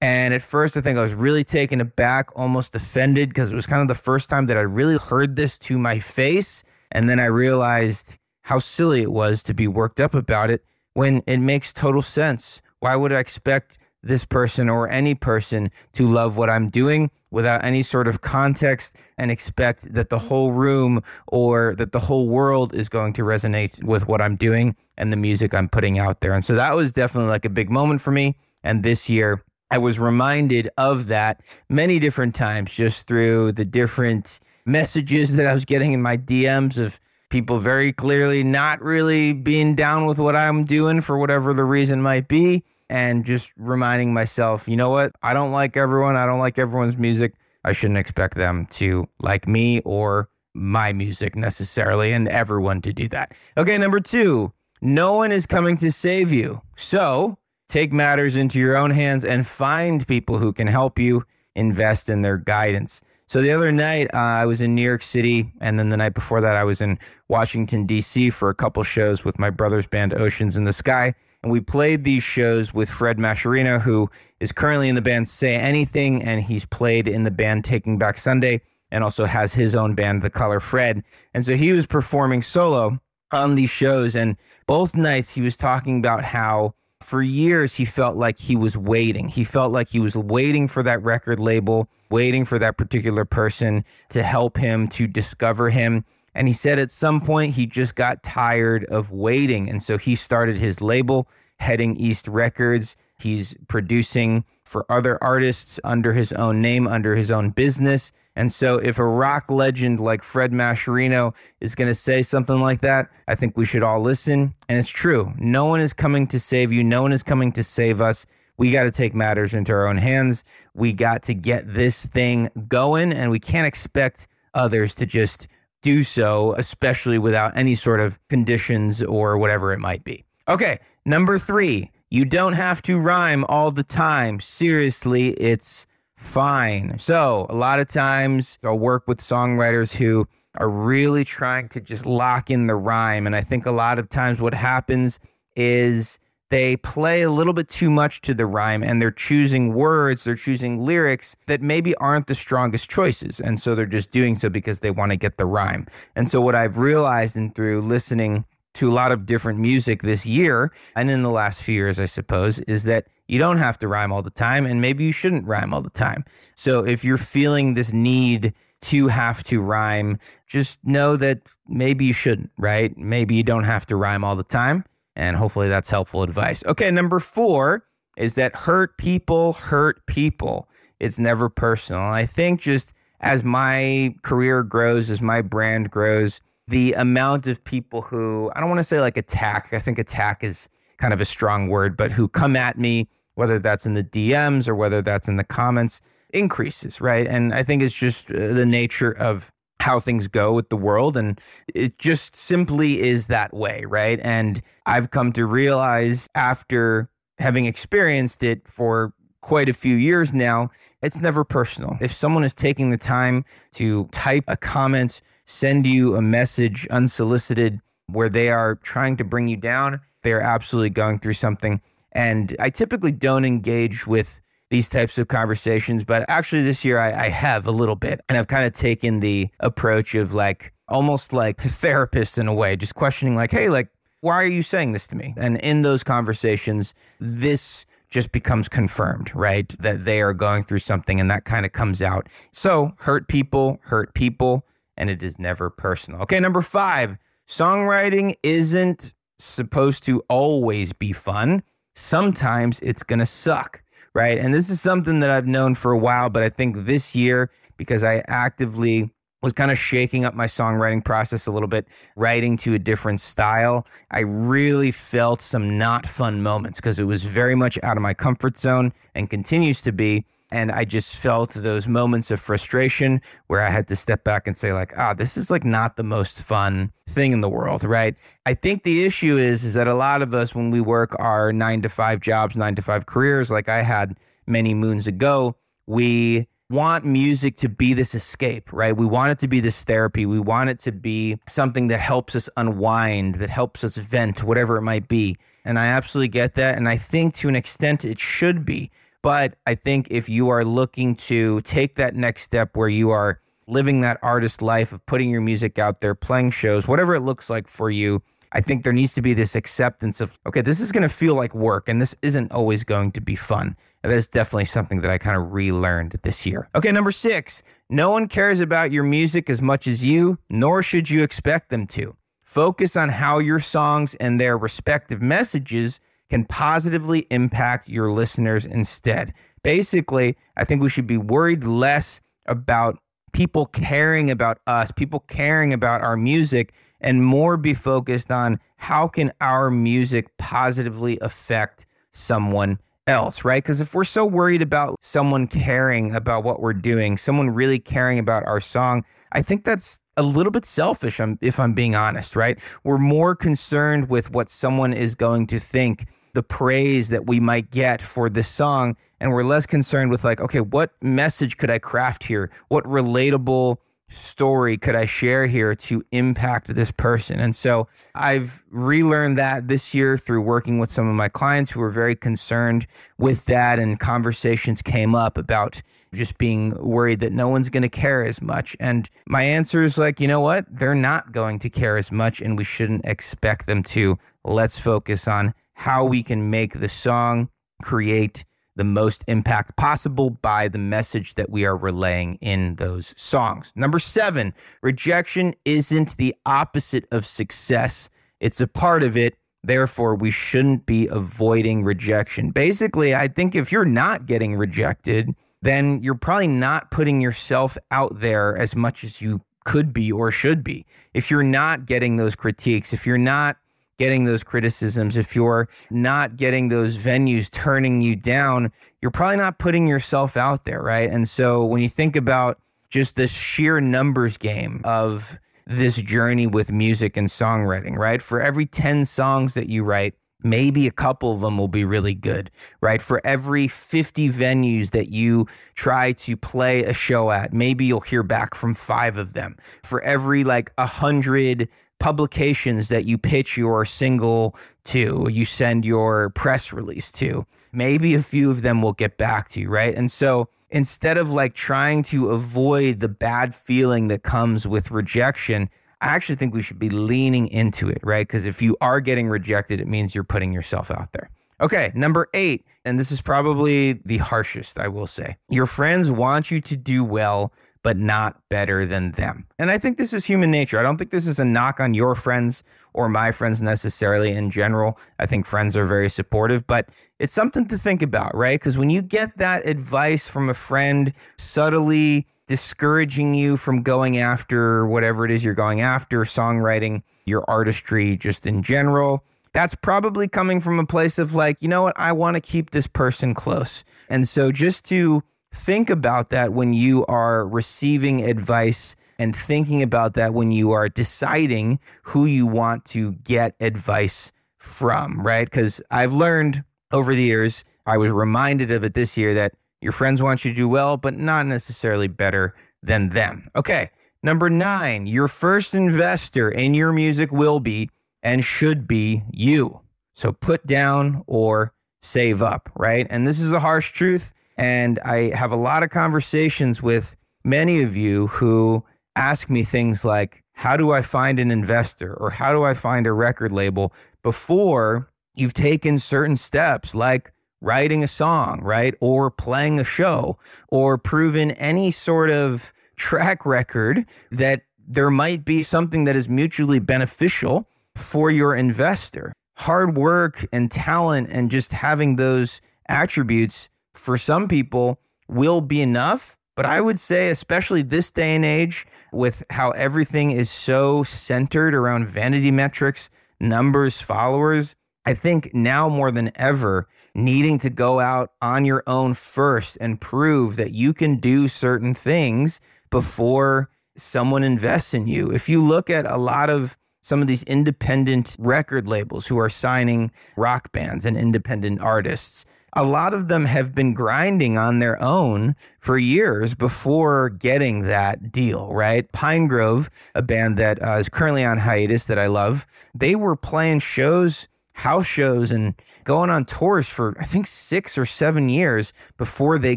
And 0.00 0.34
at 0.34 0.42
first, 0.42 0.76
I 0.76 0.80
think 0.80 0.98
I 0.98 1.02
was 1.02 1.14
really 1.14 1.44
taken 1.44 1.80
aback, 1.80 2.28
almost 2.34 2.74
offended, 2.74 3.28
because 3.28 3.52
it 3.52 3.54
was 3.54 3.66
kind 3.66 3.82
of 3.82 3.88
the 3.88 3.94
first 3.94 4.28
time 4.28 4.46
that 4.46 4.56
I 4.56 4.62
really 4.62 4.98
heard 4.98 5.36
this 5.36 5.56
to 5.60 5.78
my 5.78 6.00
face. 6.00 6.64
And 6.90 7.08
then 7.08 7.20
I 7.20 7.26
realized 7.26 8.18
how 8.42 8.58
silly 8.58 9.02
it 9.02 9.12
was 9.12 9.44
to 9.44 9.54
be 9.54 9.68
worked 9.68 10.00
up 10.00 10.14
about 10.14 10.50
it 10.50 10.64
when 10.94 11.22
it 11.26 11.38
makes 11.38 11.72
total 11.72 12.02
sense. 12.02 12.60
Why 12.80 12.96
would 12.96 13.12
I 13.12 13.20
expect 13.20 13.78
this 14.02 14.24
person 14.24 14.68
or 14.68 14.88
any 14.88 15.14
person 15.14 15.70
to 15.92 16.08
love 16.08 16.36
what 16.36 16.50
I'm 16.50 16.68
doing 16.68 17.10
without 17.30 17.64
any 17.64 17.82
sort 17.82 18.08
of 18.08 18.20
context 18.20 18.96
and 19.16 19.30
expect 19.30 19.92
that 19.94 20.10
the 20.10 20.18
whole 20.18 20.52
room 20.52 21.00
or 21.28 21.74
that 21.76 21.92
the 21.92 22.00
whole 22.00 22.28
world 22.28 22.74
is 22.74 22.88
going 22.88 23.12
to 23.14 23.22
resonate 23.22 23.82
with 23.82 24.06
what 24.06 24.20
I'm 24.20 24.36
doing 24.36 24.76
and 24.98 25.12
the 25.12 25.16
music 25.16 25.54
I'm 25.54 25.68
putting 25.68 25.98
out 25.98 26.20
there. 26.20 26.34
And 26.34 26.44
so 26.44 26.54
that 26.54 26.74
was 26.74 26.92
definitely 26.92 27.30
like 27.30 27.44
a 27.44 27.50
big 27.50 27.70
moment 27.70 28.00
for 28.00 28.10
me. 28.10 28.36
And 28.62 28.82
this 28.82 29.08
year, 29.08 29.42
I 29.70 29.78
was 29.78 29.98
reminded 29.98 30.68
of 30.76 31.06
that 31.06 31.40
many 31.70 31.98
different 31.98 32.34
times 32.34 32.74
just 32.74 33.06
through 33.06 33.52
the 33.52 33.64
different 33.64 34.38
messages 34.66 35.36
that 35.36 35.46
I 35.46 35.54
was 35.54 35.64
getting 35.64 35.92
in 35.92 36.02
my 36.02 36.18
DMs 36.18 36.78
of 36.78 37.00
people 37.30 37.58
very 37.58 37.94
clearly 37.94 38.44
not 38.44 38.82
really 38.82 39.32
being 39.32 39.74
down 39.74 40.04
with 40.04 40.18
what 40.18 40.36
I'm 40.36 40.64
doing 40.64 41.00
for 41.00 41.16
whatever 41.16 41.54
the 41.54 41.64
reason 41.64 42.02
might 42.02 42.28
be 42.28 42.62
and 42.92 43.24
just 43.24 43.54
reminding 43.56 44.12
myself, 44.12 44.68
you 44.68 44.76
know 44.76 44.90
what? 44.90 45.12
I 45.22 45.32
don't 45.32 45.50
like 45.50 45.78
everyone. 45.78 46.14
I 46.14 46.26
don't 46.26 46.38
like 46.38 46.58
everyone's 46.58 46.98
music. 46.98 47.32
I 47.64 47.72
shouldn't 47.72 47.96
expect 47.96 48.34
them 48.34 48.66
to 48.72 49.08
like 49.18 49.48
me 49.48 49.80
or 49.80 50.28
my 50.52 50.92
music 50.92 51.34
necessarily, 51.34 52.12
and 52.12 52.28
everyone 52.28 52.82
to 52.82 52.92
do 52.92 53.08
that. 53.08 53.32
Okay, 53.56 53.78
number 53.78 53.98
two, 53.98 54.52
no 54.82 55.14
one 55.14 55.32
is 55.32 55.46
coming 55.46 55.78
to 55.78 55.90
save 55.90 56.32
you. 56.32 56.60
So 56.76 57.38
take 57.66 57.94
matters 57.94 58.36
into 58.36 58.58
your 58.58 58.76
own 58.76 58.90
hands 58.90 59.24
and 59.24 59.46
find 59.46 60.06
people 60.06 60.36
who 60.36 60.52
can 60.52 60.66
help 60.66 60.98
you 60.98 61.24
invest 61.56 62.10
in 62.10 62.20
their 62.20 62.36
guidance. 62.36 63.00
So 63.26 63.40
the 63.40 63.52
other 63.52 63.72
night, 63.72 64.08
uh, 64.12 64.18
I 64.18 64.44
was 64.44 64.60
in 64.60 64.74
New 64.74 64.82
York 64.82 65.00
City, 65.00 65.50
and 65.62 65.78
then 65.78 65.88
the 65.88 65.96
night 65.96 66.12
before 66.12 66.42
that, 66.42 66.56
I 66.56 66.64
was 66.64 66.82
in 66.82 66.98
Washington, 67.28 67.86
D.C. 67.86 68.28
for 68.28 68.50
a 68.50 68.54
couple 68.54 68.82
shows 68.82 69.24
with 69.24 69.38
my 69.38 69.48
brother's 69.48 69.86
band, 69.86 70.12
Oceans 70.12 70.58
in 70.58 70.64
the 70.64 70.74
Sky. 70.74 71.14
And 71.42 71.50
we 71.50 71.60
played 71.60 72.04
these 72.04 72.22
shows 72.22 72.72
with 72.72 72.88
Fred 72.88 73.18
Mascherino, 73.18 73.80
who 73.80 74.08
is 74.38 74.52
currently 74.52 74.88
in 74.88 74.94
the 74.94 75.02
band 75.02 75.28
Say 75.28 75.56
Anything, 75.56 76.22
and 76.22 76.40
he's 76.40 76.64
played 76.64 77.08
in 77.08 77.24
the 77.24 77.30
band 77.30 77.64
Taking 77.64 77.98
Back 77.98 78.16
Sunday 78.16 78.60
and 78.92 79.02
also 79.02 79.24
has 79.24 79.54
his 79.54 79.74
own 79.74 79.94
band, 79.94 80.22
The 80.22 80.30
Color 80.30 80.60
Fred. 80.60 81.02
And 81.34 81.44
so 81.44 81.54
he 81.54 81.72
was 81.72 81.86
performing 81.86 82.42
solo 82.42 83.00
on 83.32 83.54
these 83.54 83.70
shows. 83.70 84.14
And 84.14 84.36
both 84.66 84.94
nights 84.94 85.34
he 85.34 85.40
was 85.40 85.56
talking 85.56 85.98
about 85.98 86.22
how 86.24 86.74
for 87.00 87.22
years 87.22 87.74
he 87.74 87.84
felt 87.84 88.16
like 88.16 88.38
he 88.38 88.54
was 88.54 88.76
waiting. 88.76 89.28
He 89.28 89.44
felt 89.44 89.72
like 89.72 89.88
he 89.88 89.98
was 89.98 90.16
waiting 90.16 90.68
for 90.68 90.82
that 90.84 91.02
record 91.02 91.40
label, 91.40 91.88
waiting 92.10 92.44
for 92.44 92.58
that 92.60 92.76
particular 92.76 93.24
person 93.24 93.84
to 94.10 94.22
help 94.22 94.56
him 94.58 94.86
to 94.88 95.08
discover 95.08 95.70
him. 95.70 96.04
And 96.34 96.48
he 96.48 96.54
said 96.54 96.78
at 96.78 96.90
some 96.90 97.20
point 97.20 97.54
he 97.54 97.66
just 97.66 97.94
got 97.94 98.22
tired 98.22 98.84
of 98.86 99.10
waiting. 99.10 99.68
And 99.68 99.82
so 99.82 99.98
he 99.98 100.14
started 100.14 100.56
his 100.56 100.80
label, 100.80 101.28
Heading 101.58 101.96
East 101.96 102.28
Records. 102.28 102.96
He's 103.18 103.56
producing 103.68 104.44
for 104.64 104.90
other 104.90 105.22
artists 105.22 105.78
under 105.84 106.12
his 106.12 106.32
own 106.32 106.60
name, 106.60 106.88
under 106.88 107.14
his 107.14 107.30
own 107.30 107.50
business. 107.50 108.10
And 108.34 108.50
so 108.50 108.78
if 108.78 108.98
a 108.98 109.04
rock 109.04 109.50
legend 109.50 110.00
like 110.00 110.22
Fred 110.22 110.52
Mascherino 110.52 111.36
is 111.60 111.74
going 111.74 111.88
to 111.88 111.94
say 111.94 112.22
something 112.22 112.58
like 112.58 112.80
that, 112.80 113.10
I 113.28 113.34
think 113.34 113.56
we 113.56 113.66
should 113.66 113.82
all 113.82 114.00
listen. 114.00 114.54
And 114.68 114.78
it's 114.78 114.88
true. 114.88 115.32
No 115.36 115.66
one 115.66 115.80
is 115.80 115.92
coming 115.92 116.26
to 116.28 116.40
save 116.40 116.72
you. 116.72 116.82
No 116.82 117.02
one 117.02 117.12
is 117.12 117.22
coming 117.22 117.52
to 117.52 117.62
save 117.62 118.00
us. 118.00 118.26
We 118.56 118.72
got 118.72 118.84
to 118.84 118.90
take 118.90 119.14
matters 119.14 119.54
into 119.54 119.72
our 119.72 119.88
own 119.88 119.98
hands. 119.98 120.44
We 120.74 120.92
got 120.92 121.22
to 121.24 121.34
get 121.34 121.72
this 121.72 122.06
thing 122.06 122.48
going 122.68 123.12
and 123.12 123.30
we 123.30 123.40
can't 123.40 123.66
expect 123.66 124.28
others 124.54 124.94
to 124.96 125.06
just 125.06 125.48
do 125.82 126.02
so, 126.02 126.54
especially 126.54 127.18
without 127.18 127.56
any 127.56 127.74
sort 127.74 128.00
of 128.00 128.18
conditions 128.28 129.02
or 129.02 129.36
whatever 129.36 129.72
it 129.72 129.78
might 129.78 130.04
be. 130.04 130.24
Okay, 130.48 130.78
number 131.04 131.38
three, 131.38 131.90
you 132.10 132.24
don't 132.24 132.54
have 132.54 132.82
to 132.82 132.98
rhyme 132.98 133.44
all 133.48 133.70
the 133.70 133.82
time. 133.82 134.40
Seriously, 134.40 135.30
it's 135.30 135.86
fine. 136.16 136.98
So, 136.98 137.46
a 137.48 137.54
lot 137.54 137.80
of 137.80 137.88
times 137.88 138.58
I'll 138.64 138.78
work 138.78 139.06
with 139.06 139.18
songwriters 139.18 139.94
who 139.94 140.26
are 140.56 140.68
really 140.68 141.24
trying 141.24 141.68
to 141.70 141.80
just 141.80 142.06
lock 142.06 142.50
in 142.50 142.66
the 142.66 142.74
rhyme. 142.74 143.26
And 143.26 143.34
I 143.34 143.40
think 143.40 143.66
a 143.66 143.70
lot 143.70 143.98
of 143.98 144.08
times 144.08 144.40
what 144.40 144.54
happens 144.54 145.18
is 145.56 146.18
they 146.52 146.76
play 146.76 147.22
a 147.22 147.30
little 147.30 147.54
bit 147.54 147.66
too 147.70 147.88
much 147.88 148.20
to 148.20 148.34
the 148.34 148.44
rhyme 148.44 148.82
and 148.82 149.00
they're 149.00 149.10
choosing 149.10 149.72
words, 149.72 150.24
they're 150.24 150.34
choosing 150.34 150.84
lyrics 150.84 151.34
that 151.46 151.62
maybe 151.62 151.94
aren't 151.94 152.26
the 152.26 152.34
strongest 152.34 152.90
choices. 152.90 153.40
And 153.40 153.58
so 153.58 153.74
they're 153.74 153.86
just 153.86 154.10
doing 154.10 154.34
so 154.34 154.50
because 154.50 154.80
they 154.80 154.90
want 154.90 155.12
to 155.12 155.16
get 155.16 155.38
the 155.38 155.46
rhyme. 155.46 155.86
And 156.14 156.28
so 156.28 156.42
what 156.42 156.54
I've 156.54 156.76
realized 156.76 157.36
and 157.36 157.54
through 157.54 157.80
listening 157.80 158.44
to 158.74 158.90
a 158.90 158.92
lot 158.92 159.12
of 159.12 159.24
different 159.24 159.60
music 159.60 160.02
this 160.02 160.26
year 160.26 160.70
and 160.94 161.10
in 161.10 161.22
the 161.22 161.30
last 161.30 161.62
few 161.62 161.74
years, 161.74 161.98
I 161.98 162.04
suppose, 162.04 162.58
is 162.60 162.84
that 162.84 163.06
you 163.28 163.38
don't 163.38 163.56
have 163.56 163.78
to 163.78 163.88
rhyme 163.88 164.12
all 164.12 164.22
the 164.22 164.28
time 164.28 164.66
and 164.66 164.82
maybe 164.82 165.04
you 165.04 165.12
shouldn't 165.12 165.46
rhyme 165.46 165.72
all 165.72 165.80
the 165.80 165.88
time. 165.88 166.22
So 166.54 166.84
if 166.84 167.02
you're 167.02 167.16
feeling 167.16 167.72
this 167.72 167.94
need 167.94 168.52
to 168.82 169.08
have 169.08 169.42
to 169.44 169.62
rhyme, 169.62 170.18
just 170.46 170.84
know 170.84 171.16
that 171.16 171.48
maybe 171.66 172.04
you 172.04 172.12
shouldn't, 172.12 172.50
right? 172.58 172.94
Maybe 172.98 173.36
you 173.36 173.42
don't 173.42 173.64
have 173.64 173.86
to 173.86 173.96
rhyme 173.96 174.22
all 174.22 174.36
the 174.36 174.44
time. 174.44 174.84
And 175.16 175.36
hopefully 175.36 175.68
that's 175.68 175.90
helpful 175.90 176.22
advice. 176.22 176.64
Okay, 176.66 176.90
number 176.90 177.20
four 177.20 177.84
is 178.16 178.34
that 178.36 178.54
hurt 178.54 178.96
people 178.98 179.54
hurt 179.54 180.04
people. 180.06 180.68
It's 181.00 181.18
never 181.18 181.48
personal. 181.48 182.02
I 182.02 182.26
think 182.26 182.60
just 182.60 182.92
as 183.20 183.44
my 183.44 184.14
career 184.22 184.62
grows, 184.62 185.10
as 185.10 185.22
my 185.22 185.42
brand 185.42 185.90
grows, 185.90 186.40
the 186.68 186.92
amount 186.94 187.46
of 187.46 187.62
people 187.64 188.02
who, 188.02 188.50
I 188.54 188.60
don't 188.60 188.68
want 188.68 188.78
to 188.80 188.84
say 188.84 189.00
like 189.00 189.16
attack, 189.16 189.72
I 189.72 189.78
think 189.78 189.98
attack 189.98 190.44
is 190.44 190.68
kind 190.98 191.12
of 191.12 191.20
a 191.20 191.24
strong 191.24 191.68
word, 191.68 191.96
but 191.96 192.10
who 192.12 192.28
come 192.28 192.56
at 192.56 192.78
me, 192.78 193.08
whether 193.34 193.58
that's 193.58 193.86
in 193.86 193.94
the 193.94 194.04
DMs 194.04 194.68
or 194.68 194.74
whether 194.74 195.02
that's 195.02 195.28
in 195.28 195.36
the 195.36 195.44
comments, 195.44 196.00
increases, 196.30 197.00
right? 197.00 197.26
And 197.26 197.52
I 197.52 197.62
think 197.62 197.82
it's 197.82 197.94
just 197.94 198.30
uh, 198.30 198.52
the 198.52 198.66
nature 198.66 199.12
of 199.12 199.52
how 199.82 199.98
things 199.98 200.28
go 200.28 200.52
with 200.52 200.68
the 200.68 200.76
world. 200.76 201.16
And 201.16 201.40
it 201.74 201.98
just 201.98 202.36
simply 202.36 203.00
is 203.00 203.26
that 203.26 203.52
way, 203.52 203.84
right? 203.86 204.20
And 204.22 204.62
I've 204.86 205.10
come 205.10 205.32
to 205.32 205.44
realize 205.44 206.28
after 206.36 207.10
having 207.38 207.66
experienced 207.66 208.44
it 208.44 208.68
for 208.68 209.12
quite 209.40 209.68
a 209.68 209.72
few 209.72 209.96
years 209.96 210.32
now, 210.32 210.70
it's 211.02 211.20
never 211.20 211.42
personal. 211.44 211.98
If 212.00 212.12
someone 212.12 212.44
is 212.44 212.54
taking 212.54 212.90
the 212.90 212.96
time 212.96 213.44
to 213.72 214.06
type 214.12 214.44
a 214.46 214.56
comment, 214.56 215.20
send 215.46 215.84
you 215.84 216.14
a 216.14 216.22
message 216.22 216.86
unsolicited 216.88 217.80
where 218.06 218.28
they 218.28 218.50
are 218.50 218.76
trying 218.76 219.16
to 219.16 219.24
bring 219.24 219.48
you 219.48 219.56
down, 219.56 220.00
they're 220.22 220.40
absolutely 220.40 220.90
going 220.90 221.18
through 221.18 221.32
something. 221.32 221.80
And 222.12 222.54
I 222.60 222.70
typically 222.70 223.10
don't 223.10 223.44
engage 223.44 224.06
with 224.06 224.40
these 224.72 224.88
types 224.88 225.18
of 225.18 225.28
conversations, 225.28 226.02
but 226.02 226.24
actually 226.28 226.62
this 226.62 226.82
year 226.82 226.98
I, 226.98 227.26
I 227.26 227.28
have 227.28 227.66
a 227.66 227.70
little 227.70 227.94
bit. 227.94 228.22
And 228.30 228.38
I've 228.38 228.48
kind 228.48 228.64
of 228.64 228.72
taken 228.72 229.20
the 229.20 229.50
approach 229.60 230.14
of 230.14 230.32
like 230.32 230.72
almost 230.88 231.34
like 231.34 231.62
a 231.62 231.68
therapist 231.84 232.38
in 232.38 232.48
a 232.48 232.54
way, 232.54 232.74
just 232.76 232.94
questioning, 232.94 233.36
like, 233.36 233.50
hey, 233.50 233.68
like, 233.68 233.90
why 234.22 234.32
are 234.36 234.46
you 234.46 234.62
saying 234.62 234.92
this 234.92 235.06
to 235.08 235.16
me? 235.16 235.34
And 235.36 235.58
in 235.58 235.82
those 235.82 236.02
conversations, 236.02 236.94
this 237.20 237.84
just 238.08 238.32
becomes 238.32 238.66
confirmed, 238.66 239.34
right? 239.34 239.68
That 239.78 240.06
they 240.06 240.22
are 240.22 240.32
going 240.32 240.62
through 240.62 240.78
something 240.78 241.20
and 241.20 241.30
that 241.30 241.44
kind 241.44 241.66
of 241.66 241.72
comes 241.72 242.00
out. 242.00 242.28
So, 242.50 242.92
hurt 242.96 243.28
people, 243.28 243.78
hurt 243.82 244.14
people, 244.14 244.66
and 244.96 245.10
it 245.10 245.22
is 245.22 245.38
never 245.38 245.68
personal. 245.68 246.22
Okay, 246.22 246.40
number 246.40 246.62
five 246.62 247.18
songwriting 247.46 248.36
isn't 248.42 249.12
supposed 249.38 250.04
to 250.04 250.22
always 250.30 250.94
be 250.94 251.12
fun. 251.12 251.62
Sometimes 251.94 252.80
it's 252.80 253.02
going 253.02 253.18
to 253.18 253.26
suck 253.26 253.82
right? 254.14 254.38
And 254.38 254.52
this 254.52 254.70
is 254.70 254.80
something 254.80 255.20
that 255.20 255.30
I've 255.30 255.46
known 255.46 255.74
for 255.74 255.92
a 255.92 255.98
while, 255.98 256.30
but 256.30 256.42
I 256.42 256.48
think 256.48 256.84
this 256.84 257.14
year, 257.16 257.50
because 257.76 258.04
I 258.04 258.22
actively 258.28 259.10
was 259.42 259.52
kind 259.52 259.70
of 259.70 259.78
shaking 259.78 260.24
up 260.24 260.34
my 260.34 260.46
songwriting 260.46 261.04
process 261.04 261.46
a 261.46 261.50
little 261.50 261.68
bit, 261.68 261.88
writing 262.14 262.56
to 262.58 262.74
a 262.74 262.78
different 262.78 263.20
style. 263.20 263.86
I 264.10 264.20
really 264.20 264.92
felt 264.92 265.40
some 265.40 265.78
not 265.78 266.08
fun 266.08 266.42
moments 266.42 266.78
because 266.78 266.98
it 266.98 267.04
was 267.04 267.24
very 267.24 267.56
much 267.56 267.78
out 267.82 267.96
of 267.96 268.02
my 268.02 268.14
comfort 268.14 268.56
zone 268.56 268.92
and 269.14 269.28
continues 269.28 269.82
to 269.82 269.92
be. 269.92 270.24
And 270.52 270.70
I 270.70 270.84
just 270.84 271.16
felt 271.16 271.54
those 271.54 271.88
moments 271.88 272.30
of 272.30 272.38
frustration 272.38 273.22
where 273.46 273.62
I 273.62 273.70
had 273.70 273.88
to 273.88 273.96
step 273.96 274.22
back 274.22 274.46
and 274.46 274.54
say, 274.54 274.74
like, 274.74 274.92
ah, 274.98 275.14
this 275.14 275.38
is 275.38 275.50
like 275.50 275.64
not 275.64 275.96
the 275.96 276.02
most 276.02 276.42
fun 276.42 276.92
thing 277.08 277.32
in 277.32 277.40
the 277.40 277.48
world, 277.48 277.84
right? 277.84 278.18
I 278.44 278.52
think 278.52 278.82
the 278.82 279.06
issue 279.06 279.38
is, 279.38 279.64
is 279.64 279.72
that 279.72 279.88
a 279.88 279.94
lot 279.94 280.20
of 280.20 280.34
us, 280.34 280.54
when 280.54 280.70
we 280.70 280.82
work 280.82 281.16
our 281.18 281.54
nine 281.54 281.80
to 281.82 281.88
five 281.88 282.20
jobs, 282.20 282.54
nine 282.54 282.74
to 282.74 282.82
five 282.82 283.06
careers, 283.06 283.50
like 283.50 283.70
I 283.70 283.80
had 283.80 284.18
many 284.46 284.74
moons 284.74 285.06
ago, 285.06 285.56
we 285.86 286.48
want 286.68 287.06
music 287.06 287.56
to 287.56 287.70
be 287.70 287.94
this 287.94 288.14
escape, 288.14 288.72
right? 288.74 288.94
We 288.94 289.06
want 289.06 289.32
it 289.32 289.38
to 289.38 289.48
be 289.48 289.60
this 289.60 289.84
therapy. 289.84 290.26
We 290.26 290.38
want 290.38 290.68
it 290.68 290.78
to 290.80 290.92
be 290.92 291.38
something 291.48 291.88
that 291.88 292.00
helps 292.00 292.36
us 292.36 292.50
unwind, 292.58 293.36
that 293.36 293.50
helps 293.50 293.84
us 293.84 293.96
vent, 293.96 294.42
whatever 294.42 294.76
it 294.76 294.82
might 294.82 295.08
be. 295.08 295.36
And 295.64 295.78
I 295.78 295.86
absolutely 295.86 296.28
get 296.28 296.54
that. 296.56 296.76
And 296.76 296.88
I 296.88 296.98
think 296.98 297.34
to 297.36 297.48
an 297.48 297.56
extent 297.56 298.04
it 298.04 298.18
should 298.18 298.66
be. 298.66 298.90
But 299.22 299.54
I 299.66 299.74
think 299.76 300.08
if 300.10 300.28
you 300.28 300.48
are 300.48 300.64
looking 300.64 301.14
to 301.16 301.60
take 301.62 301.94
that 301.94 302.16
next 302.16 302.42
step 302.42 302.76
where 302.76 302.88
you 302.88 303.10
are 303.10 303.40
living 303.68 304.00
that 304.00 304.18
artist 304.22 304.60
life 304.60 304.92
of 304.92 305.04
putting 305.06 305.30
your 305.30 305.40
music 305.40 305.78
out 305.78 306.00
there, 306.00 306.14
playing 306.14 306.50
shows, 306.50 306.88
whatever 306.88 307.14
it 307.14 307.20
looks 307.20 307.48
like 307.48 307.68
for 307.68 307.90
you, 307.90 308.22
I 308.54 308.60
think 308.60 308.84
there 308.84 308.92
needs 308.92 309.14
to 309.14 309.22
be 309.22 309.32
this 309.32 309.54
acceptance 309.54 310.20
of, 310.20 310.38
okay, 310.46 310.60
this 310.60 310.80
is 310.80 310.92
going 310.92 311.04
to 311.04 311.08
feel 311.08 311.34
like 311.34 311.54
work 311.54 311.88
and 311.88 312.02
this 312.02 312.14
isn't 312.20 312.52
always 312.52 312.84
going 312.84 313.12
to 313.12 313.20
be 313.20 313.34
fun. 313.34 313.76
And 314.02 314.12
that's 314.12 314.28
definitely 314.28 314.66
something 314.66 315.00
that 315.00 315.10
I 315.10 315.16
kind 315.18 315.36
of 315.36 315.52
relearned 315.52 316.16
this 316.22 316.44
year. 316.44 316.68
Okay, 316.74 316.92
number 316.92 317.12
six, 317.12 317.62
no 317.88 318.10
one 318.10 318.28
cares 318.28 318.60
about 318.60 318.92
your 318.92 319.04
music 319.04 319.48
as 319.48 319.62
much 319.62 319.86
as 319.86 320.04
you, 320.04 320.38
nor 320.50 320.82
should 320.82 321.08
you 321.08 321.22
expect 321.22 321.70
them 321.70 321.86
to. 321.88 322.14
Focus 322.44 322.96
on 322.96 323.08
how 323.08 323.38
your 323.38 323.60
songs 323.60 324.14
and 324.16 324.38
their 324.38 324.58
respective 324.58 325.22
messages 325.22 326.00
can 326.32 326.46
positively 326.46 327.26
impact 327.30 327.90
your 327.90 328.10
listeners 328.10 328.64
instead. 328.64 329.34
Basically, 329.62 330.34
I 330.56 330.64
think 330.64 330.80
we 330.80 330.88
should 330.88 331.06
be 331.06 331.18
worried 331.18 331.62
less 331.62 332.22
about 332.46 332.98
people 333.34 333.66
caring 333.66 334.30
about 334.30 334.56
us, 334.66 334.90
people 334.90 335.20
caring 335.20 335.74
about 335.74 336.00
our 336.00 336.16
music, 336.16 336.72
and 337.02 337.22
more 337.22 337.58
be 337.58 337.74
focused 337.74 338.30
on 338.30 338.58
how 338.78 339.08
can 339.08 339.30
our 339.42 339.68
music 339.68 340.34
positively 340.38 341.18
affect 341.20 341.84
someone 342.12 342.78
else, 343.06 343.44
right? 343.44 343.62
Because 343.62 343.82
if 343.82 343.94
we're 343.94 344.02
so 344.02 344.24
worried 344.24 344.62
about 344.62 344.96
someone 345.02 345.46
caring 345.46 346.14
about 346.14 346.44
what 346.44 346.60
we're 346.60 346.72
doing, 346.72 347.18
someone 347.18 347.50
really 347.50 347.78
caring 347.78 348.18
about 348.18 348.42
our 348.46 348.58
song, 348.58 349.04
I 349.32 349.42
think 349.42 349.64
that's 349.64 350.00
a 350.16 350.22
little 350.22 350.50
bit 350.50 350.64
selfish 350.64 351.20
um, 351.20 351.38
if 351.42 351.60
I'm 351.60 351.74
being 351.74 351.94
honest, 351.94 352.36
right? 352.36 352.58
We're 352.84 352.96
more 352.96 353.36
concerned 353.36 354.08
with 354.08 354.30
what 354.30 354.48
someone 354.48 354.94
is 354.94 355.14
going 355.14 355.46
to 355.48 355.58
think 355.58 356.06
the 356.34 356.42
praise 356.42 357.10
that 357.10 357.26
we 357.26 357.40
might 357.40 357.70
get 357.70 358.00
for 358.00 358.28
this 358.28 358.48
song 358.48 358.96
and 359.20 359.32
we're 359.32 359.44
less 359.44 359.66
concerned 359.66 360.10
with 360.10 360.24
like 360.24 360.40
okay 360.40 360.60
what 360.60 360.90
message 361.02 361.56
could 361.56 361.70
i 361.70 361.78
craft 361.78 362.24
here 362.24 362.50
what 362.68 362.84
relatable 362.84 363.76
story 364.12 364.76
could 364.76 364.94
I 364.94 365.06
share 365.06 365.46
here 365.46 365.74
to 365.74 366.04
impact 366.12 366.74
this 366.74 366.90
person? 366.90 367.40
And 367.40 367.56
so 367.56 367.88
I've 368.14 368.64
relearned 368.70 369.38
that 369.38 369.68
this 369.68 369.94
year 369.94 370.18
through 370.18 370.42
working 370.42 370.78
with 370.78 370.90
some 370.90 371.08
of 371.08 371.14
my 371.14 371.28
clients 371.28 371.70
who 371.70 371.80
were 371.80 371.90
very 371.90 372.14
concerned 372.14 372.86
with 373.18 373.46
that. 373.46 373.78
And 373.78 373.98
conversations 373.98 374.82
came 374.82 375.14
up 375.14 375.38
about 375.38 375.82
just 376.14 376.38
being 376.38 376.70
worried 376.70 377.20
that 377.20 377.32
no 377.32 377.48
one's 377.48 377.70
going 377.70 377.82
to 377.82 377.88
care 377.88 378.22
as 378.22 378.42
much. 378.42 378.76
And 378.78 379.08
my 379.26 379.42
answer 379.42 379.82
is 379.82 379.96
like, 379.96 380.20
you 380.20 380.28
know 380.28 380.40
what? 380.40 380.66
They're 380.68 380.94
not 380.94 381.32
going 381.32 381.58
to 381.60 381.70
care 381.70 381.96
as 381.96 382.12
much, 382.12 382.40
and 382.40 382.58
we 382.58 382.64
shouldn't 382.64 383.04
expect 383.04 383.66
them 383.66 383.82
to. 383.84 384.18
Let's 384.44 384.78
focus 384.78 385.26
on 385.26 385.54
how 385.74 386.04
we 386.04 386.22
can 386.22 386.50
make 386.50 386.78
the 386.78 386.88
song 386.88 387.48
create 387.82 388.44
the 388.76 388.84
most 388.84 389.24
impact 389.26 389.76
possible 389.76 390.30
by 390.30 390.68
the 390.68 390.78
message 390.78 391.34
that 391.34 391.50
we 391.50 391.64
are 391.64 391.76
relaying 391.76 392.36
in 392.40 392.76
those 392.76 393.14
songs. 393.20 393.72
Number 393.76 393.98
seven, 393.98 394.54
rejection 394.82 395.54
isn't 395.64 396.16
the 396.16 396.34
opposite 396.46 397.06
of 397.12 397.26
success, 397.26 398.08
it's 398.40 398.60
a 398.60 398.66
part 398.66 399.02
of 399.02 399.16
it. 399.16 399.36
Therefore, 399.64 400.16
we 400.16 400.32
shouldn't 400.32 400.86
be 400.86 401.06
avoiding 401.06 401.84
rejection. 401.84 402.50
Basically, 402.50 403.14
I 403.14 403.28
think 403.28 403.54
if 403.54 403.70
you're 403.70 403.84
not 403.84 404.26
getting 404.26 404.56
rejected, 404.56 405.36
then 405.60 406.02
you're 406.02 406.16
probably 406.16 406.48
not 406.48 406.90
putting 406.90 407.20
yourself 407.20 407.78
out 407.92 408.18
there 408.18 408.56
as 408.56 408.74
much 408.74 409.04
as 409.04 409.22
you 409.22 409.42
could 409.64 409.92
be 409.92 410.10
or 410.10 410.32
should 410.32 410.64
be. 410.64 410.84
If 411.14 411.30
you're 411.30 411.44
not 411.44 411.86
getting 411.86 412.16
those 412.16 412.34
critiques, 412.34 412.92
if 412.92 413.06
you're 413.06 413.18
not 413.18 413.56
getting 414.02 414.24
those 414.24 414.42
criticisms, 414.42 415.16
if 415.16 415.36
you're 415.36 415.68
not 415.88 416.36
getting 416.36 416.70
those 416.70 416.98
venues 416.98 417.48
turning 417.48 418.02
you 418.02 418.16
down, 418.16 418.72
you're 419.00 419.12
probably 419.12 419.36
not 419.36 419.60
putting 419.60 419.86
yourself 419.86 420.36
out 420.36 420.64
there, 420.64 420.82
right? 420.82 421.08
And 421.08 421.28
so 421.28 421.64
when 421.64 421.82
you 421.82 421.88
think 421.88 422.16
about 422.16 422.58
just 422.90 423.14
this 423.14 423.30
sheer 423.32 423.80
numbers 423.80 424.36
game 424.36 424.80
of 424.82 425.38
this 425.68 426.02
journey 426.02 426.48
with 426.48 426.72
music 426.72 427.16
and 427.16 427.28
songwriting, 427.28 427.96
right? 427.96 428.20
For 428.20 428.40
every 428.40 428.66
10 428.66 429.04
songs 429.04 429.54
that 429.54 429.68
you 429.68 429.84
write, 429.84 430.14
maybe 430.42 430.88
a 430.88 430.90
couple 430.90 431.32
of 431.32 431.40
them 431.40 431.56
will 431.56 431.68
be 431.68 431.84
really 431.84 432.14
good, 432.14 432.50
right? 432.80 433.00
For 433.00 433.20
every 433.24 433.68
50 433.68 434.30
venues 434.30 434.90
that 434.90 435.10
you 435.10 435.46
try 435.76 436.10
to 436.12 436.36
play 436.36 436.82
a 436.82 436.92
show 436.92 437.30
at, 437.30 437.52
maybe 437.52 437.84
you'll 437.84 438.00
hear 438.00 438.24
back 438.24 438.56
from 438.56 438.74
five 438.74 439.16
of 439.16 439.32
them. 439.32 439.56
For 439.84 440.00
every 440.02 440.42
like 440.42 440.72
a 440.76 440.86
hundred 440.86 441.68
publications 442.02 442.88
that 442.88 443.04
you 443.04 443.16
pitch 443.16 443.56
your 443.56 443.84
single 443.84 444.56
to, 444.82 445.28
you 445.30 445.44
send 445.44 445.84
your 445.84 446.30
press 446.30 446.72
release 446.72 447.12
to, 447.12 447.46
maybe 447.72 448.16
a 448.16 448.20
few 448.20 448.50
of 448.50 448.62
them 448.62 448.82
will 448.82 448.92
get 448.92 449.16
back 449.16 449.48
to 449.48 449.60
you, 449.60 449.68
right? 449.68 449.94
And 449.94 450.10
so 450.10 450.48
instead 450.68 451.16
of 451.16 451.30
like 451.30 451.54
trying 451.54 452.02
to 452.02 452.30
avoid 452.30 452.98
the 452.98 453.08
bad 453.08 453.54
feeling 453.54 454.08
that 454.08 454.24
comes 454.24 454.66
with 454.66 454.90
rejection, 454.90 455.70
I 456.00 456.08
actually 456.08 456.34
think 456.34 456.52
we 456.52 456.60
should 456.60 456.80
be 456.80 456.90
leaning 456.90 457.46
into 457.46 457.88
it, 457.88 458.00
right? 458.02 458.26
Because 458.26 458.44
if 458.46 458.60
you 458.60 458.76
are 458.80 459.00
getting 459.00 459.28
rejected, 459.28 459.80
it 459.80 459.86
means 459.86 460.12
you're 460.12 460.24
putting 460.24 460.52
yourself 460.52 460.90
out 460.90 461.12
there. 461.12 461.30
Okay, 461.60 461.92
number 461.94 462.28
eight, 462.34 462.66
and 462.84 462.98
this 462.98 463.12
is 463.12 463.20
probably 463.20 463.92
the 464.04 464.18
harshest, 464.18 464.76
I 464.76 464.88
will 464.88 465.06
say. 465.06 465.36
Your 465.48 465.66
friends 465.66 466.10
want 466.10 466.50
you 466.50 466.60
to 466.62 466.76
do 466.76 467.04
well, 467.04 467.52
but 467.82 467.96
not 467.96 468.40
better 468.48 468.86
than 468.86 469.12
them. 469.12 469.46
And 469.58 469.70
I 469.70 469.78
think 469.78 469.98
this 469.98 470.12
is 470.12 470.24
human 470.24 470.50
nature. 470.50 470.78
I 470.78 470.82
don't 470.82 470.96
think 470.96 471.10
this 471.10 471.26
is 471.26 471.38
a 471.38 471.44
knock 471.44 471.80
on 471.80 471.94
your 471.94 472.14
friends 472.14 472.62
or 472.94 473.08
my 473.08 473.32
friends 473.32 473.60
necessarily 473.60 474.32
in 474.32 474.50
general. 474.50 474.98
I 475.18 475.26
think 475.26 475.46
friends 475.46 475.76
are 475.76 475.86
very 475.86 476.08
supportive, 476.08 476.66
but 476.66 476.88
it's 477.18 477.32
something 477.32 477.66
to 477.68 477.78
think 477.78 478.02
about, 478.02 478.34
right? 478.36 478.58
Because 478.58 478.78
when 478.78 478.90
you 478.90 479.02
get 479.02 479.36
that 479.38 479.66
advice 479.66 480.28
from 480.28 480.48
a 480.48 480.54
friend 480.54 481.12
subtly 481.36 482.26
discouraging 482.46 483.34
you 483.34 483.56
from 483.56 483.82
going 483.82 484.18
after 484.18 484.86
whatever 484.86 485.24
it 485.24 485.30
is 485.30 485.44
you're 485.44 485.54
going 485.54 485.80
after, 485.80 486.20
songwriting, 486.20 487.02
your 487.24 487.44
artistry, 487.48 488.16
just 488.16 488.46
in 488.46 488.62
general. 488.62 489.24
That's 489.52 489.74
probably 489.74 490.28
coming 490.28 490.60
from 490.60 490.78
a 490.78 490.86
place 490.86 491.18
of 491.18 491.34
like, 491.34 491.62
you 491.62 491.68
know 491.68 491.82
what, 491.82 491.94
I 491.98 492.12
want 492.12 492.36
to 492.36 492.40
keep 492.40 492.70
this 492.70 492.86
person 492.86 493.34
close. 493.34 493.84
And 494.08 494.26
so 494.26 494.50
just 494.50 494.84
to 494.86 495.22
think 495.52 495.90
about 495.90 496.30
that 496.30 496.52
when 496.52 496.72
you 496.72 497.04
are 497.06 497.46
receiving 497.46 498.22
advice 498.24 498.96
and 499.18 499.36
thinking 499.36 499.82
about 499.82 500.14
that 500.14 500.34
when 500.34 500.50
you 500.50 500.72
are 500.72 500.88
deciding 500.88 501.78
who 502.04 502.24
you 502.24 502.46
want 502.46 502.84
to 502.86 503.12
get 503.12 503.54
advice 503.60 504.32
from, 504.58 505.24
right? 505.24 505.44
Because 505.48 505.80
I've 505.90 506.12
learned 506.12 506.64
over 506.90 507.14
the 507.14 507.22
years, 507.22 507.64
I 507.86 507.98
was 507.98 508.10
reminded 508.10 508.70
of 508.72 508.84
it 508.84 508.94
this 508.94 509.16
year 509.16 509.34
that 509.34 509.54
your 509.80 509.92
friends 509.92 510.22
want 510.22 510.44
you 510.44 510.52
to 510.52 510.56
do 510.56 510.68
well, 510.68 510.96
but 510.96 511.14
not 511.14 511.46
necessarily 511.46 512.08
better 512.08 512.54
than 512.82 513.10
them. 513.10 513.48
Okay. 513.54 513.90
Number 514.22 514.48
nine, 514.48 515.06
your 515.06 515.26
first 515.26 515.74
investor 515.74 516.48
in 516.48 516.74
your 516.74 516.92
music 516.92 517.32
will 517.32 517.58
be 517.58 517.90
and 518.22 518.44
should 518.44 518.86
be 518.86 519.24
you. 519.32 519.80
So 520.14 520.32
put 520.32 520.64
down 520.66 521.24
or 521.26 521.74
save 522.02 522.40
up, 522.42 522.70
right? 522.76 523.06
And 523.10 523.26
this 523.26 523.40
is 523.40 523.52
a 523.52 523.60
harsh 523.60 523.92
truth. 523.92 524.32
And 524.62 525.00
I 525.00 525.34
have 525.34 525.50
a 525.50 525.56
lot 525.56 525.82
of 525.82 525.90
conversations 525.90 526.80
with 526.80 527.16
many 527.42 527.82
of 527.82 527.96
you 527.96 528.28
who 528.28 528.84
ask 529.16 529.50
me 529.50 529.64
things 529.64 530.04
like, 530.04 530.44
how 530.52 530.76
do 530.76 530.92
I 530.92 531.02
find 531.02 531.40
an 531.40 531.50
investor 531.50 532.14
or 532.14 532.30
how 532.30 532.52
do 532.52 532.62
I 532.62 532.72
find 532.72 533.04
a 533.08 533.12
record 533.12 533.50
label 533.50 533.92
before 534.22 535.08
you've 535.34 535.52
taken 535.52 535.98
certain 535.98 536.36
steps 536.36 536.94
like 536.94 537.32
writing 537.60 538.04
a 538.04 538.06
song, 538.06 538.60
right? 538.62 538.94
Or 539.00 539.32
playing 539.32 539.80
a 539.80 539.84
show 539.84 540.38
or 540.68 540.96
proven 540.96 541.50
any 541.50 541.90
sort 541.90 542.30
of 542.30 542.72
track 542.94 543.44
record 543.44 544.06
that 544.30 544.62
there 544.78 545.10
might 545.10 545.44
be 545.44 545.64
something 545.64 546.04
that 546.04 546.14
is 546.14 546.28
mutually 546.28 546.78
beneficial 546.78 547.66
for 547.96 548.30
your 548.30 548.54
investor. 548.54 549.32
Hard 549.56 549.96
work 549.96 550.46
and 550.52 550.70
talent 550.70 551.30
and 551.32 551.50
just 551.50 551.72
having 551.72 552.14
those 552.14 552.60
attributes 552.88 553.68
for 553.94 554.16
some 554.16 554.48
people 554.48 555.00
will 555.28 555.60
be 555.60 555.80
enough. 555.82 556.36
But 556.54 556.66
I 556.66 556.80
would 556.80 557.00
say, 557.00 557.30
especially 557.30 557.82
this 557.82 558.10
day 558.10 558.34
and 558.34 558.44
age, 558.44 558.86
with 559.12 559.42
how 559.50 559.70
everything 559.70 560.32
is 560.32 560.50
so 560.50 561.02
centered 561.02 561.74
around 561.74 562.08
vanity 562.08 562.50
metrics, 562.50 563.08
numbers, 563.40 564.00
followers, 564.00 564.76
I 565.04 565.14
think 565.14 565.52
now 565.54 565.88
more 565.88 566.12
than 566.12 566.30
ever, 566.36 566.86
needing 567.14 567.58
to 567.60 567.70
go 567.70 567.98
out 567.98 568.32
on 568.40 568.64
your 568.64 568.82
own 568.86 569.14
first 569.14 569.78
and 569.80 570.00
prove 570.00 570.56
that 570.56 570.72
you 570.72 570.92
can 570.92 571.16
do 571.16 571.48
certain 571.48 571.94
things 571.94 572.60
before 572.90 573.70
someone 573.96 574.44
invests 574.44 574.94
in 574.94 575.08
you. 575.08 575.32
If 575.32 575.48
you 575.48 575.62
look 575.62 575.90
at 575.90 576.06
a 576.06 576.16
lot 576.16 576.50
of 576.50 576.78
some 577.02 577.20
of 577.20 577.26
these 577.26 577.42
independent 577.44 578.36
record 578.38 578.86
labels 578.86 579.26
who 579.26 579.38
are 579.38 579.50
signing 579.50 580.12
rock 580.36 580.70
bands 580.70 581.04
and 581.04 581.16
independent 581.16 581.80
artists, 581.80 582.44
a 582.74 582.84
lot 582.84 583.12
of 583.12 583.28
them 583.28 583.44
have 583.44 583.74
been 583.74 583.94
grinding 583.94 584.56
on 584.56 584.78
their 584.78 585.00
own 585.02 585.54
for 585.80 585.98
years 585.98 586.54
before 586.54 587.30
getting 587.30 587.82
that 587.82 588.32
deal, 588.32 588.72
right? 588.72 589.10
Pinegrove, 589.12 589.88
a 590.14 590.22
band 590.22 590.56
that 590.56 590.82
uh, 590.82 590.92
is 590.92 591.08
currently 591.08 591.44
on 591.44 591.58
hiatus 591.58 592.06
that 592.06 592.18
I 592.18 592.26
love, 592.26 592.66
they 592.94 593.14
were 593.14 593.36
playing 593.36 593.80
shows 593.80 594.48
house 594.74 595.06
shows 595.06 595.50
and 595.50 595.74
going 596.04 596.30
on 596.30 596.44
tours 596.44 596.88
for 596.88 597.14
I 597.20 597.24
think 597.24 597.46
six 597.46 597.98
or 597.98 598.06
seven 598.06 598.48
years 598.48 598.92
before 599.18 599.58
they 599.58 599.76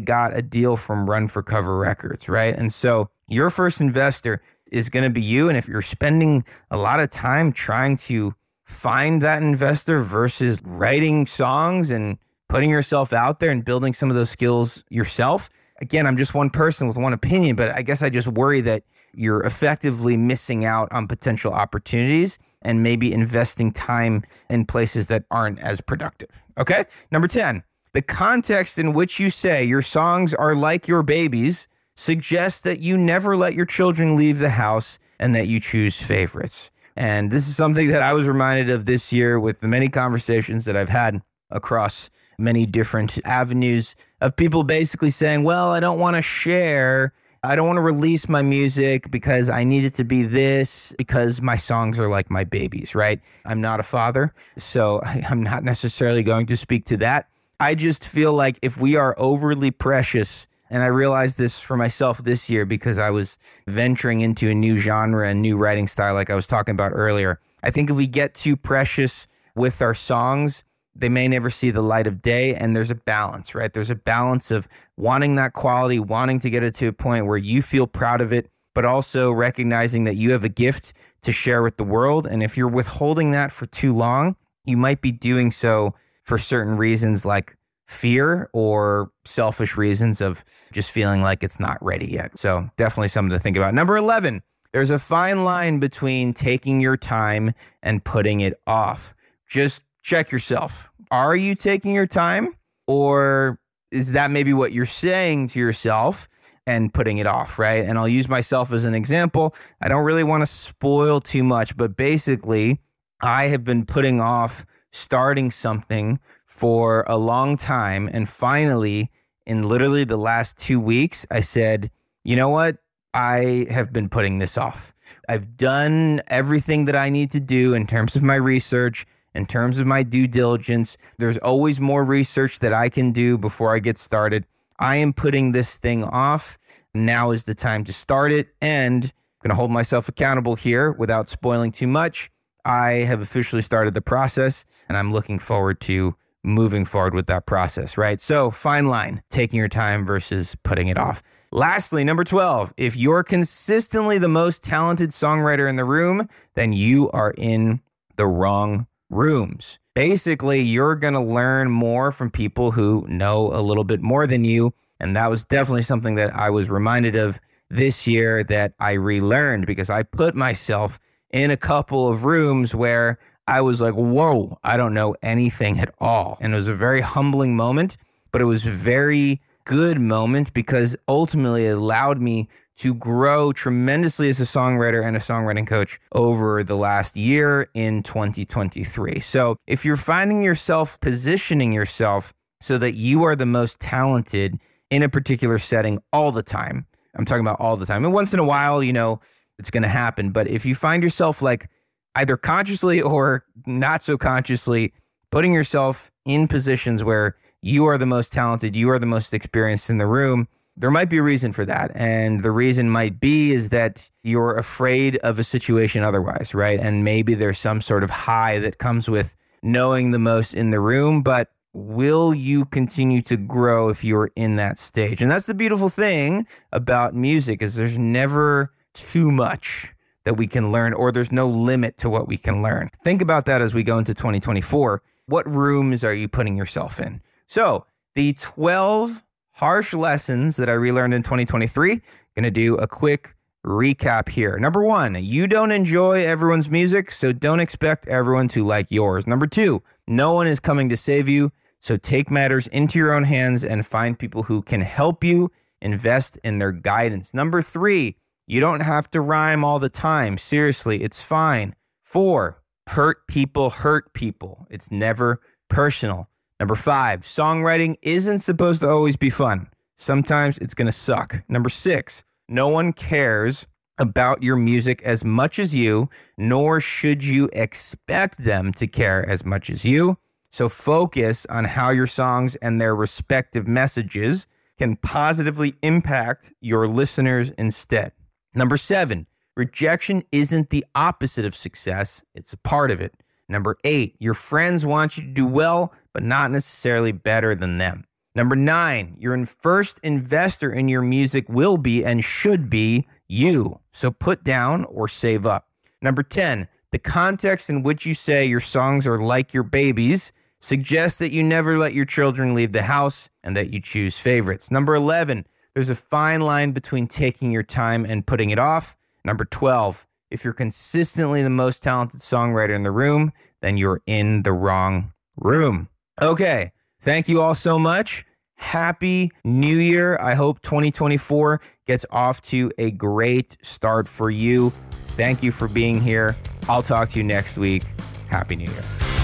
got 0.00 0.36
a 0.36 0.42
deal 0.42 0.76
from 0.76 1.08
Run 1.08 1.28
for 1.28 1.42
Cover 1.42 1.78
Records, 1.78 2.28
right? 2.28 2.56
And 2.56 2.72
so 2.72 3.10
your 3.28 3.50
first 3.50 3.80
investor 3.80 4.40
is 4.72 4.88
going 4.88 5.04
to 5.04 5.10
be 5.10 5.20
you. 5.20 5.48
And 5.48 5.58
if 5.58 5.68
you're 5.68 5.82
spending 5.82 6.44
a 6.70 6.76
lot 6.76 7.00
of 7.00 7.10
time 7.10 7.52
trying 7.52 7.96
to 7.98 8.34
find 8.64 9.22
that 9.22 9.42
investor 9.42 10.02
versus 10.02 10.60
writing 10.64 11.26
songs 11.26 11.90
and 11.90 12.18
putting 12.48 12.70
yourself 12.70 13.12
out 13.12 13.40
there 13.40 13.50
and 13.50 13.64
building 13.64 13.92
some 13.92 14.10
of 14.10 14.16
those 14.16 14.30
skills 14.30 14.84
yourself, 14.88 15.50
again, 15.80 16.06
I'm 16.06 16.16
just 16.16 16.34
one 16.34 16.50
person 16.50 16.86
with 16.88 16.96
one 16.96 17.12
opinion, 17.12 17.56
but 17.56 17.70
I 17.70 17.82
guess 17.82 18.02
I 18.02 18.10
just 18.10 18.28
worry 18.28 18.60
that 18.62 18.84
you're 19.14 19.42
effectively 19.42 20.16
missing 20.16 20.64
out 20.64 20.90
on 20.92 21.06
potential 21.06 21.52
opportunities 21.52 22.38
and 22.62 22.82
maybe 22.82 23.12
investing 23.12 23.72
time 23.72 24.24
in 24.50 24.66
places 24.66 25.06
that 25.08 25.24
aren't 25.30 25.58
as 25.60 25.80
productive. 25.80 26.42
Okay. 26.58 26.84
Number 27.10 27.28
10, 27.28 27.62
the 27.92 28.02
context 28.02 28.78
in 28.78 28.92
which 28.92 29.20
you 29.20 29.30
say 29.30 29.64
your 29.64 29.82
songs 29.82 30.34
are 30.34 30.54
like 30.54 30.88
your 30.88 31.02
babies 31.02 31.68
suggests 31.94 32.60
that 32.62 32.80
you 32.80 32.96
never 32.96 33.36
let 33.36 33.54
your 33.54 33.66
children 33.66 34.16
leave 34.16 34.38
the 34.38 34.50
house 34.50 34.98
and 35.18 35.34
that 35.34 35.46
you 35.46 35.60
choose 35.60 36.00
favorites. 36.00 36.70
And 36.96 37.30
this 37.30 37.48
is 37.48 37.56
something 37.56 37.88
that 37.88 38.02
I 38.02 38.12
was 38.12 38.26
reminded 38.26 38.70
of 38.70 38.86
this 38.86 39.12
year 39.12 39.38
with 39.38 39.60
the 39.60 39.68
many 39.68 39.88
conversations 39.88 40.64
that 40.64 40.76
I've 40.76 40.88
had 40.88 41.22
across 41.50 42.10
many 42.38 42.66
different 42.66 43.18
avenues 43.24 43.96
of 44.20 44.36
people 44.36 44.64
basically 44.64 45.10
saying, 45.10 45.42
well, 45.42 45.70
I 45.70 45.80
don't 45.80 45.98
want 45.98 46.16
to 46.16 46.22
share 46.22 47.12
I 47.46 47.54
don't 47.54 47.68
want 47.68 47.76
to 47.76 47.82
release 47.82 48.28
my 48.28 48.42
music 48.42 49.08
because 49.10 49.48
I 49.48 49.62
need 49.62 49.84
it 49.84 49.94
to 49.94 50.04
be 50.04 50.24
this 50.24 50.92
because 50.98 51.40
my 51.40 51.54
songs 51.54 52.00
are 52.00 52.08
like 52.08 52.28
my 52.28 52.42
babies, 52.42 52.94
right? 52.96 53.20
I'm 53.44 53.60
not 53.60 53.78
a 53.78 53.84
father, 53.84 54.34
so 54.58 55.00
I'm 55.30 55.44
not 55.44 55.62
necessarily 55.62 56.24
going 56.24 56.46
to 56.46 56.56
speak 56.56 56.86
to 56.86 56.96
that. 56.98 57.28
I 57.60 57.76
just 57.76 58.04
feel 58.04 58.32
like 58.32 58.58
if 58.62 58.78
we 58.80 58.96
are 58.96 59.14
overly 59.16 59.70
precious, 59.70 60.48
and 60.70 60.82
I 60.82 60.86
realized 60.86 61.38
this 61.38 61.60
for 61.60 61.76
myself 61.76 62.18
this 62.18 62.50
year 62.50 62.66
because 62.66 62.98
I 62.98 63.10
was 63.10 63.38
venturing 63.68 64.22
into 64.22 64.50
a 64.50 64.54
new 64.54 64.76
genre 64.76 65.28
and 65.28 65.40
new 65.40 65.56
writing 65.56 65.86
style, 65.86 66.14
like 66.14 66.30
I 66.30 66.34
was 66.34 66.48
talking 66.48 66.72
about 66.72 66.90
earlier. 66.92 67.38
I 67.62 67.70
think 67.70 67.90
if 67.90 67.96
we 67.96 68.08
get 68.08 68.34
too 68.34 68.56
precious 68.56 69.28
with 69.54 69.80
our 69.80 69.94
songs, 69.94 70.64
they 70.98 71.08
may 71.08 71.28
never 71.28 71.50
see 71.50 71.70
the 71.70 71.82
light 71.82 72.06
of 72.06 72.22
day. 72.22 72.54
And 72.54 72.74
there's 72.74 72.90
a 72.90 72.94
balance 72.94 73.54
right? 73.54 73.72
There's 73.72 73.90
a 73.90 73.94
balance 73.94 74.50
of 74.50 74.68
wanting 74.96 75.36
that 75.36 75.52
quality 75.52 75.98
wanting 75.98 76.40
to 76.40 76.50
get 76.50 76.62
it 76.62 76.74
to 76.76 76.88
a 76.88 76.92
point 76.92 77.26
where 77.26 77.36
you 77.36 77.62
feel 77.62 77.86
proud 77.86 78.20
of 78.20 78.32
it 78.32 78.50
but 78.74 78.84
also 78.84 79.32
recognizing 79.32 80.04
that 80.04 80.16
you 80.16 80.32
have 80.32 80.44
a 80.44 80.50
gift 80.50 80.92
to 81.22 81.32
share 81.32 81.62
with 81.62 81.78
the 81.78 81.84
world. 81.84 82.26
And 82.26 82.42
if 82.42 82.58
you're 82.58 82.68
withholding 82.68 83.30
that 83.30 83.50
for 83.52 83.66
too 83.66 83.94
long 83.94 84.36
you 84.64 84.76
might 84.76 85.00
be 85.00 85.12
doing 85.12 85.50
so 85.50 85.94
for 86.24 86.38
certain 86.38 86.76
reasons 86.76 87.24
like 87.24 87.56
fear 87.86 88.50
or 88.52 89.12
selfish 89.24 89.76
reasons 89.76 90.20
of 90.20 90.44
just 90.72 90.90
feeling 90.90 91.22
like 91.22 91.44
it's 91.44 91.60
not 91.60 91.82
ready 91.82 92.06
yet. 92.06 92.36
So 92.36 92.68
definitely 92.76 93.08
something 93.08 93.30
to 93.30 93.38
think 93.38 93.56
about. 93.56 93.74
Number 93.74 93.96
11 93.96 94.42
there's 94.72 94.90
a 94.90 94.98
fine 94.98 95.42
line 95.42 95.78
between 95.78 96.34
taking 96.34 96.82
your 96.82 96.98
time 96.98 97.54
and 97.82 98.04
putting 98.04 98.40
it 98.40 98.60
off. 98.66 99.14
Just 99.48 99.82
check 100.06 100.30
yourself. 100.30 100.92
Are 101.10 101.34
you 101.34 101.56
taking 101.56 101.92
your 101.92 102.06
time 102.06 102.54
or 102.86 103.58
is 103.90 104.12
that 104.12 104.30
maybe 104.30 104.52
what 104.52 104.70
you're 104.70 104.86
saying 104.86 105.48
to 105.48 105.58
yourself 105.58 106.28
and 106.64 106.94
putting 106.94 107.18
it 107.18 107.26
off, 107.26 107.58
right? 107.58 107.84
And 107.84 107.98
I'll 107.98 108.06
use 108.06 108.28
myself 108.28 108.72
as 108.72 108.84
an 108.84 108.94
example. 108.94 109.52
I 109.80 109.88
don't 109.88 110.04
really 110.04 110.22
want 110.22 110.42
to 110.42 110.46
spoil 110.46 111.20
too 111.20 111.42
much, 111.42 111.76
but 111.76 111.96
basically, 111.96 112.80
I 113.20 113.48
have 113.48 113.64
been 113.64 113.84
putting 113.84 114.20
off 114.20 114.64
starting 114.92 115.50
something 115.50 116.20
for 116.44 117.04
a 117.08 117.16
long 117.16 117.56
time. 117.56 118.08
And 118.12 118.28
finally, 118.28 119.10
in 119.44 119.68
literally 119.68 120.04
the 120.04 120.16
last 120.16 120.56
two 120.56 120.78
weeks, 120.78 121.26
I 121.32 121.40
said, 121.40 121.90
you 122.22 122.36
know 122.36 122.48
what? 122.48 122.76
I 123.12 123.66
have 123.70 123.92
been 123.92 124.08
putting 124.08 124.38
this 124.38 124.56
off. 124.56 124.94
I've 125.28 125.56
done 125.56 126.20
everything 126.28 126.84
that 126.84 126.94
I 126.94 127.08
need 127.08 127.32
to 127.32 127.40
do 127.40 127.74
in 127.74 127.88
terms 127.88 128.14
of 128.14 128.22
my 128.22 128.36
research, 128.36 129.04
in 129.36 129.46
terms 129.46 129.78
of 129.78 129.86
my 129.86 130.02
due 130.02 130.26
diligence. 130.26 130.96
There's 131.18 131.38
always 131.38 131.78
more 131.78 132.04
research 132.04 132.58
that 132.60 132.72
I 132.72 132.88
can 132.88 133.12
do 133.12 133.38
before 133.38 133.74
I 133.74 133.78
get 133.78 133.98
started. 133.98 134.46
I 134.78 134.96
am 134.96 135.12
putting 135.12 135.52
this 135.52 135.78
thing 135.78 136.04
off. 136.04 136.58
Now 136.94 137.30
is 137.30 137.44
the 137.44 137.54
time 137.54 137.84
to 137.84 137.92
start 137.92 138.32
it. 138.32 138.48
And 138.60 139.04
I'm 139.04 139.10
going 139.42 139.50
to 139.50 139.54
hold 139.54 139.70
myself 139.70 140.08
accountable 140.08 140.56
here 140.56 140.92
without 140.92 141.28
spoiling 141.28 141.72
too 141.72 141.86
much. 141.86 142.30
I 142.64 142.92
have 143.04 143.22
officially 143.22 143.62
started 143.62 143.94
the 143.94 144.00
process 144.00 144.66
and 144.88 144.98
I'm 144.98 145.12
looking 145.12 145.38
forward 145.38 145.80
to 145.82 146.16
moving 146.42 146.84
forward 146.84 147.14
with 147.14 147.26
that 147.26 147.46
process, 147.46 147.98
right? 147.98 148.20
So, 148.20 148.50
fine 148.50 148.86
line, 148.86 149.22
taking 149.30 149.58
your 149.58 149.68
time 149.68 150.06
versus 150.06 150.56
putting 150.62 150.88
it 150.88 150.96
off. 150.96 151.22
Lastly, 151.52 152.04
number 152.04 152.24
12, 152.24 152.74
if 152.76 152.96
you're 152.96 153.22
consistently 153.22 154.18
the 154.18 154.28
most 154.28 154.62
talented 154.62 155.10
songwriter 155.10 155.68
in 155.68 155.76
the 155.76 155.84
room, 155.84 156.28
then 156.54 156.72
you 156.72 157.10
are 157.10 157.32
in 157.32 157.80
the 158.16 158.26
wrong 158.26 158.86
rooms. 159.10 159.78
Basically, 159.94 160.60
you're 160.60 160.94
going 160.94 161.14
to 161.14 161.20
learn 161.20 161.70
more 161.70 162.12
from 162.12 162.30
people 162.30 162.72
who 162.72 163.06
know 163.08 163.50
a 163.52 163.62
little 163.62 163.84
bit 163.84 164.02
more 164.02 164.26
than 164.26 164.44
you. 164.44 164.74
And 165.00 165.16
that 165.16 165.30
was 165.30 165.44
definitely 165.44 165.82
something 165.82 166.14
that 166.16 166.34
I 166.34 166.50
was 166.50 166.70
reminded 166.70 167.16
of 167.16 167.40
this 167.68 168.06
year 168.06 168.44
that 168.44 168.74
I 168.78 168.92
relearned 168.92 169.66
because 169.66 169.90
I 169.90 170.02
put 170.02 170.34
myself 170.34 170.98
in 171.30 171.50
a 171.50 171.56
couple 171.56 172.08
of 172.08 172.24
rooms 172.24 172.74
where 172.74 173.18
I 173.48 173.60
was 173.60 173.80
like, 173.80 173.94
whoa, 173.94 174.58
I 174.64 174.76
don't 174.76 174.94
know 174.94 175.14
anything 175.22 175.78
at 175.78 175.94
all. 176.00 176.38
And 176.40 176.52
it 176.52 176.56
was 176.56 176.68
a 176.68 176.74
very 176.74 177.00
humbling 177.00 177.56
moment, 177.56 177.96
but 178.32 178.40
it 178.40 178.46
was 178.46 178.64
very 178.64 179.40
good 179.64 180.00
moment 180.00 180.52
because 180.52 180.96
ultimately 181.08 181.66
it 181.66 181.76
allowed 181.76 182.20
me 182.20 182.48
to 182.76 182.94
grow 182.94 183.52
tremendously 183.52 184.28
as 184.28 184.40
a 184.40 184.44
songwriter 184.44 185.04
and 185.04 185.16
a 185.16 185.20
songwriting 185.20 185.66
coach 185.66 185.98
over 186.12 186.62
the 186.62 186.76
last 186.76 187.16
year 187.16 187.70
in 187.74 188.02
2023. 188.02 189.20
So 189.20 189.56
if 189.66 189.84
you're 189.84 189.96
finding 189.96 190.42
yourself 190.42 191.00
positioning 191.00 191.72
yourself 191.72 192.34
so 192.60 192.78
that 192.78 192.94
you 192.94 193.24
are 193.24 193.36
the 193.36 193.46
most 193.46 193.80
talented 193.80 194.60
in 194.90 195.02
a 195.02 195.08
particular 195.08 195.58
setting 195.58 196.02
all 196.12 196.32
the 196.32 196.42
time, 196.42 196.86
I'm 197.14 197.24
talking 197.24 197.44
about 197.44 197.60
all 197.60 197.76
the 197.76 197.86
time. 197.86 198.04
And 198.04 198.12
once 198.12 198.34
in 198.34 198.40
a 198.40 198.44
while, 198.44 198.82
you 198.82 198.92
know, 198.92 199.20
it's 199.58 199.70
going 199.70 199.82
to 199.82 199.88
happen. 199.88 200.30
But 200.30 200.48
if 200.48 200.66
you 200.66 200.74
find 200.74 201.02
yourself 201.02 201.40
like 201.40 201.68
either 202.14 202.36
consciously 202.36 203.00
or 203.00 203.44
not 203.66 204.02
so 204.02 204.18
consciously 204.18 204.92
putting 205.30 205.52
yourself 205.52 206.10
in 206.24 206.46
positions 206.48 207.02
where 207.02 207.36
you 207.62 207.86
are 207.86 207.98
the 207.98 208.06
most 208.06 208.32
talented, 208.32 208.76
you 208.76 208.90
are 208.90 208.98
the 208.98 209.06
most 209.06 209.34
experienced 209.34 209.90
in 209.90 209.98
the 209.98 210.06
room, 210.06 210.48
there 210.76 210.90
might 210.90 211.08
be 211.08 211.18
a 211.18 211.22
reason 211.22 211.52
for 211.52 211.64
that. 211.64 211.90
And 211.94 212.42
the 212.42 212.50
reason 212.50 212.90
might 212.90 213.18
be 213.18 213.52
is 213.52 213.70
that 213.70 214.10
you're 214.22 214.56
afraid 214.56 215.16
of 215.18 215.38
a 215.38 215.44
situation 215.44 216.02
otherwise, 216.02 216.54
right? 216.54 216.78
And 216.78 217.04
maybe 217.04 217.34
there's 217.34 217.58
some 217.58 217.80
sort 217.80 218.04
of 218.04 218.10
high 218.10 218.58
that 218.58 218.78
comes 218.78 219.08
with 219.08 219.36
knowing 219.62 220.10
the 220.10 220.18
most 220.18 220.54
in 220.54 220.70
the 220.70 220.80
room, 220.80 221.22
but 221.22 221.50
will 221.72 222.34
you 222.34 222.64
continue 222.66 223.20
to 223.22 223.36
grow 223.36 223.88
if 223.88 224.04
you're 224.04 224.30
in 224.36 224.56
that 224.56 224.78
stage? 224.78 225.22
And 225.22 225.30
that's 225.30 225.46
the 225.46 225.54
beautiful 225.54 225.88
thing 225.88 226.46
about 226.72 227.14
music 227.14 227.62
is 227.62 227.74
there's 227.74 227.98
never 227.98 228.72
too 228.94 229.30
much 229.30 229.94
that 230.24 230.34
we 230.34 230.46
can 230.46 230.72
learn 230.72 230.92
or 230.92 231.12
there's 231.12 231.32
no 231.32 231.48
limit 231.48 231.96
to 231.98 232.10
what 232.10 232.26
we 232.26 232.36
can 232.36 232.62
learn. 232.62 232.90
Think 233.04 233.22
about 233.22 233.44
that 233.46 233.62
as 233.62 233.74
we 233.74 233.82
go 233.82 233.98
into 233.98 234.14
2024. 234.14 235.02
What 235.26 235.48
rooms 235.48 236.02
are 236.04 236.14
you 236.14 236.28
putting 236.28 236.56
yourself 236.56 237.00
in? 237.00 237.20
So, 237.46 237.86
the 238.14 238.32
12 238.32 239.22
harsh 239.56 239.94
lessons 239.94 240.56
that 240.56 240.68
I 240.68 240.74
relearned 240.74 241.14
in 241.14 241.22
2023, 241.22 242.02
going 242.34 242.42
to 242.42 242.50
do 242.50 242.76
a 242.76 242.86
quick 242.86 243.34
recap 243.64 244.28
here. 244.28 244.58
Number 244.58 244.82
1, 244.82 245.16
you 245.24 245.46
don't 245.46 245.72
enjoy 245.72 246.26
everyone's 246.26 246.68
music, 246.68 247.10
so 247.10 247.32
don't 247.32 247.60
expect 247.60 248.06
everyone 248.06 248.48
to 248.48 248.66
like 248.66 248.90
yours. 248.90 249.26
Number 249.26 249.46
2, 249.46 249.82
no 250.08 250.34
one 250.34 250.46
is 250.46 250.60
coming 250.60 250.90
to 250.90 250.96
save 250.96 251.26
you, 251.26 251.52
so 251.80 251.96
take 251.96 252.30
matters 252.30 252.66
into 252.66 252.98
your 252.98 253.14
own 253.14 253.24
hands 253.24 253.64
and 253.64 253.86
find 253.86 254.18
people 254.18 254.42
who 254.42 254.60
can 254.60 254.82
help 254.82 255.24
you 255.24 255.50
invest 255.80 256.38
in 256.44 256.58
their 256.58 256.72
guidance. 256.72 257.32
Number 257.32 257.62
3, 257.62 258.14
you 258.46 258.60
don't 258.60 258.80
have 258.80 259.10
to 259.12 259.22
rhyme 259.22 259.64
all 259.64 259.78
the 259.78 259.88
time. 259.88 260.36
Seriously, 260.36 261.02
it's 261.02 261.22
fine. 261.22 261.74
Four, 262.02 262.62
hurt 262.88 263.26
people 263.26 263.70
hurt 263.70 264.12
people. 264.12 264.66
It's 264.68 264.90
never 264.92 265.40
personal. 265.70 266.28
Number 266.58 266.74
five, 266.74 267.20
songwriting 267.20 267.96
isn't 268.02 268.38
supposed 268.38 268.80
to 268.80 268.88
always 268.88 269.16
be 269.16 269.30
fun. 269.30 269.68
Sometimes 269.96 270.58
it's 270.58 270.74
going 270.74 270.86
to 270.86 270.92
suck. 270.92 271.42
Number 271.48 271.68
six, 271.68 272.24
no 272.48 272.68
one 272.68 272.92
cares 272.92 273.66
about 273.98 274.42
your 274.42 274.56
music 274.56 275.02
as 275.02 275.24
much 275.24 275.58
as 275.58 275.74
you, 275.74 276.08
nor 276.36 276.80
should 276.80 277.24
you 277.24 277.48
expect 277.52 278.38
them 278.38 278.72
to 278.74 278.86
care 278.86 279.26
as 279.28 279.44
much 279.44 279.70
as 279.70 279.84
you. 279.84 280.18
So 280.50 280.68
focus 280.68 281.46
on 281.50 281.64
how 281.64 281.90
your 281.90 282.06
songs 282.06 282.56
and 282.56 282.80
their 282.80 282.94
respective 282.94 283.66
messages 283.66 284.46
can 284.78 284.96
positively 284.96 285.74
impact 285.82 286.52
your 286.60 286.86
listeners 286.86 287.50
instead. 287.52 288.12
Number 288.54 288.76
seven, 288.76 289.26
rejection 289.56 290.22
isn't 290.32 290.70
the 290.70 290.84
opposite 290.94 291.44
of 291.44 291.54
success, 291.54 292.24
it's 292.34 292.52
a 292.52 292.58
part 292.58 292.90
of 292.90 293.00
it. 293.00 293.14
Number 293.48 293.76
eight, 293.84 294.16
your 294.18 294.34
friends 294.34 294.84
want 294.84 295.16
you 295.16 295.22
to 295.22 295.30
do 295.30 295.46
well, 295.46 295.92
but 296.16 296.22
not 296.22 296.50
necessarily 296.50 297.12
better 297.12 297.54
than 297.54 297.76
them. 297.76 298.02
Number 298.34 298.56
nine, 298.56 299.16
your 299.18 299.44
first 299.44 300.00
investor 300.02 300.72
in 300.72 300.88
your 300.88 301.02
music 301.02 301.46
will 301.46 301.76
be 301.76 302.06
and 302.06 302.24
should 302.24 302.70
be 302.70 303.06
you. 303.28 303.80
So 303.92 304.10
put 304.12 304.42
down 304.42 304.86
or 304.86 305.08
save 305.08 305.44
up. 305.44 305.68
Number 306.00 306.22
10, 306.22 306.68
the 306.90 306.98
context 306.98 307.68
in 307.68 307.82
which 307.82 308.06
you 308.06 308.14
say 308.14 308.46
your 308.46 308.60
songs 308.60 309.06
are 309.06 309.18
like 309.18 309.52
your 309.52 309.62
babies 309.62 310.32
suggests 310.58 311.18
that 311.18 311.32
you 311.32 311.42
never 311.42 311.76
let 311.76 311.92
your 311.92 312.06
children 312.06 312.54
leave 312.54 312.72
the 312.72 312.84
house 312.84 313.28
and 313.44 313.54
that 313.54 313.74
you 313.74 313.78
choose 313.78 314.18
favorites. 314.18 314.70
Number 314.70 314.94
11, 314.94 315.46
there's 315.74 315.90
a 315.90 315.94
fine 315.94 316.40
line 316.40 316.72
between 316.72 317.08
taking 317.08 317.52
your 317.52 317.62
time 317.62 318.06
and 318.06 318.26
putting 318.26 318.48
it 318.48 318.58
off. 318.58 318.96
Number 319.22 319.44
12, 319.44 320.06
if 320.30 320.44
you're 320.44 320.54
consistently 320.54 321.42
the 321.42 321.50
most 321.50 321.82
talented 321.82 322.20
songwriter 322.20 322.74
in 322.74 322.84
the 322.84 322.90
room, 322.90 323.34
then 323.60 323.76
you're 323.76 324.00
in 324.06 324.44
the 324.44 324.54
wrong 324.54 325.12
room. 325.36 325.90
Okay. 326.20 326.72
Thank 327.00 327.28
you 327.28 327.40
all 327.40 327.54
so 327.54 327.78
much. 327.78 328.24
Happy 328.56 329.30
New 329.44 329.76
Year. 329.76 330.16
I 330.18 330.34
hope 330.34 330.62
2024 330.62 331.60
gets 331.86 332.06
off 332.10 332.40
to 332.42 332.72
a 332.78 332.90
great 332.90 333.56
start 333.62 334.08
for 334.08 334.30
you. 334.30 334.72
Thank 335.04 335.42
you 335.42 335.52
for 335.52 335.68
being 335.68 336.00
here. 336.00 336.36
I'll 336.68 336.82
talk 336.82 337.10
to 337.10 337.18
you 337.18 337.24
next 337.24 337.58
week. 337.58 337.84
Happy 338.28 338.56
New 338.56 338.70
Year. 338.72 339.15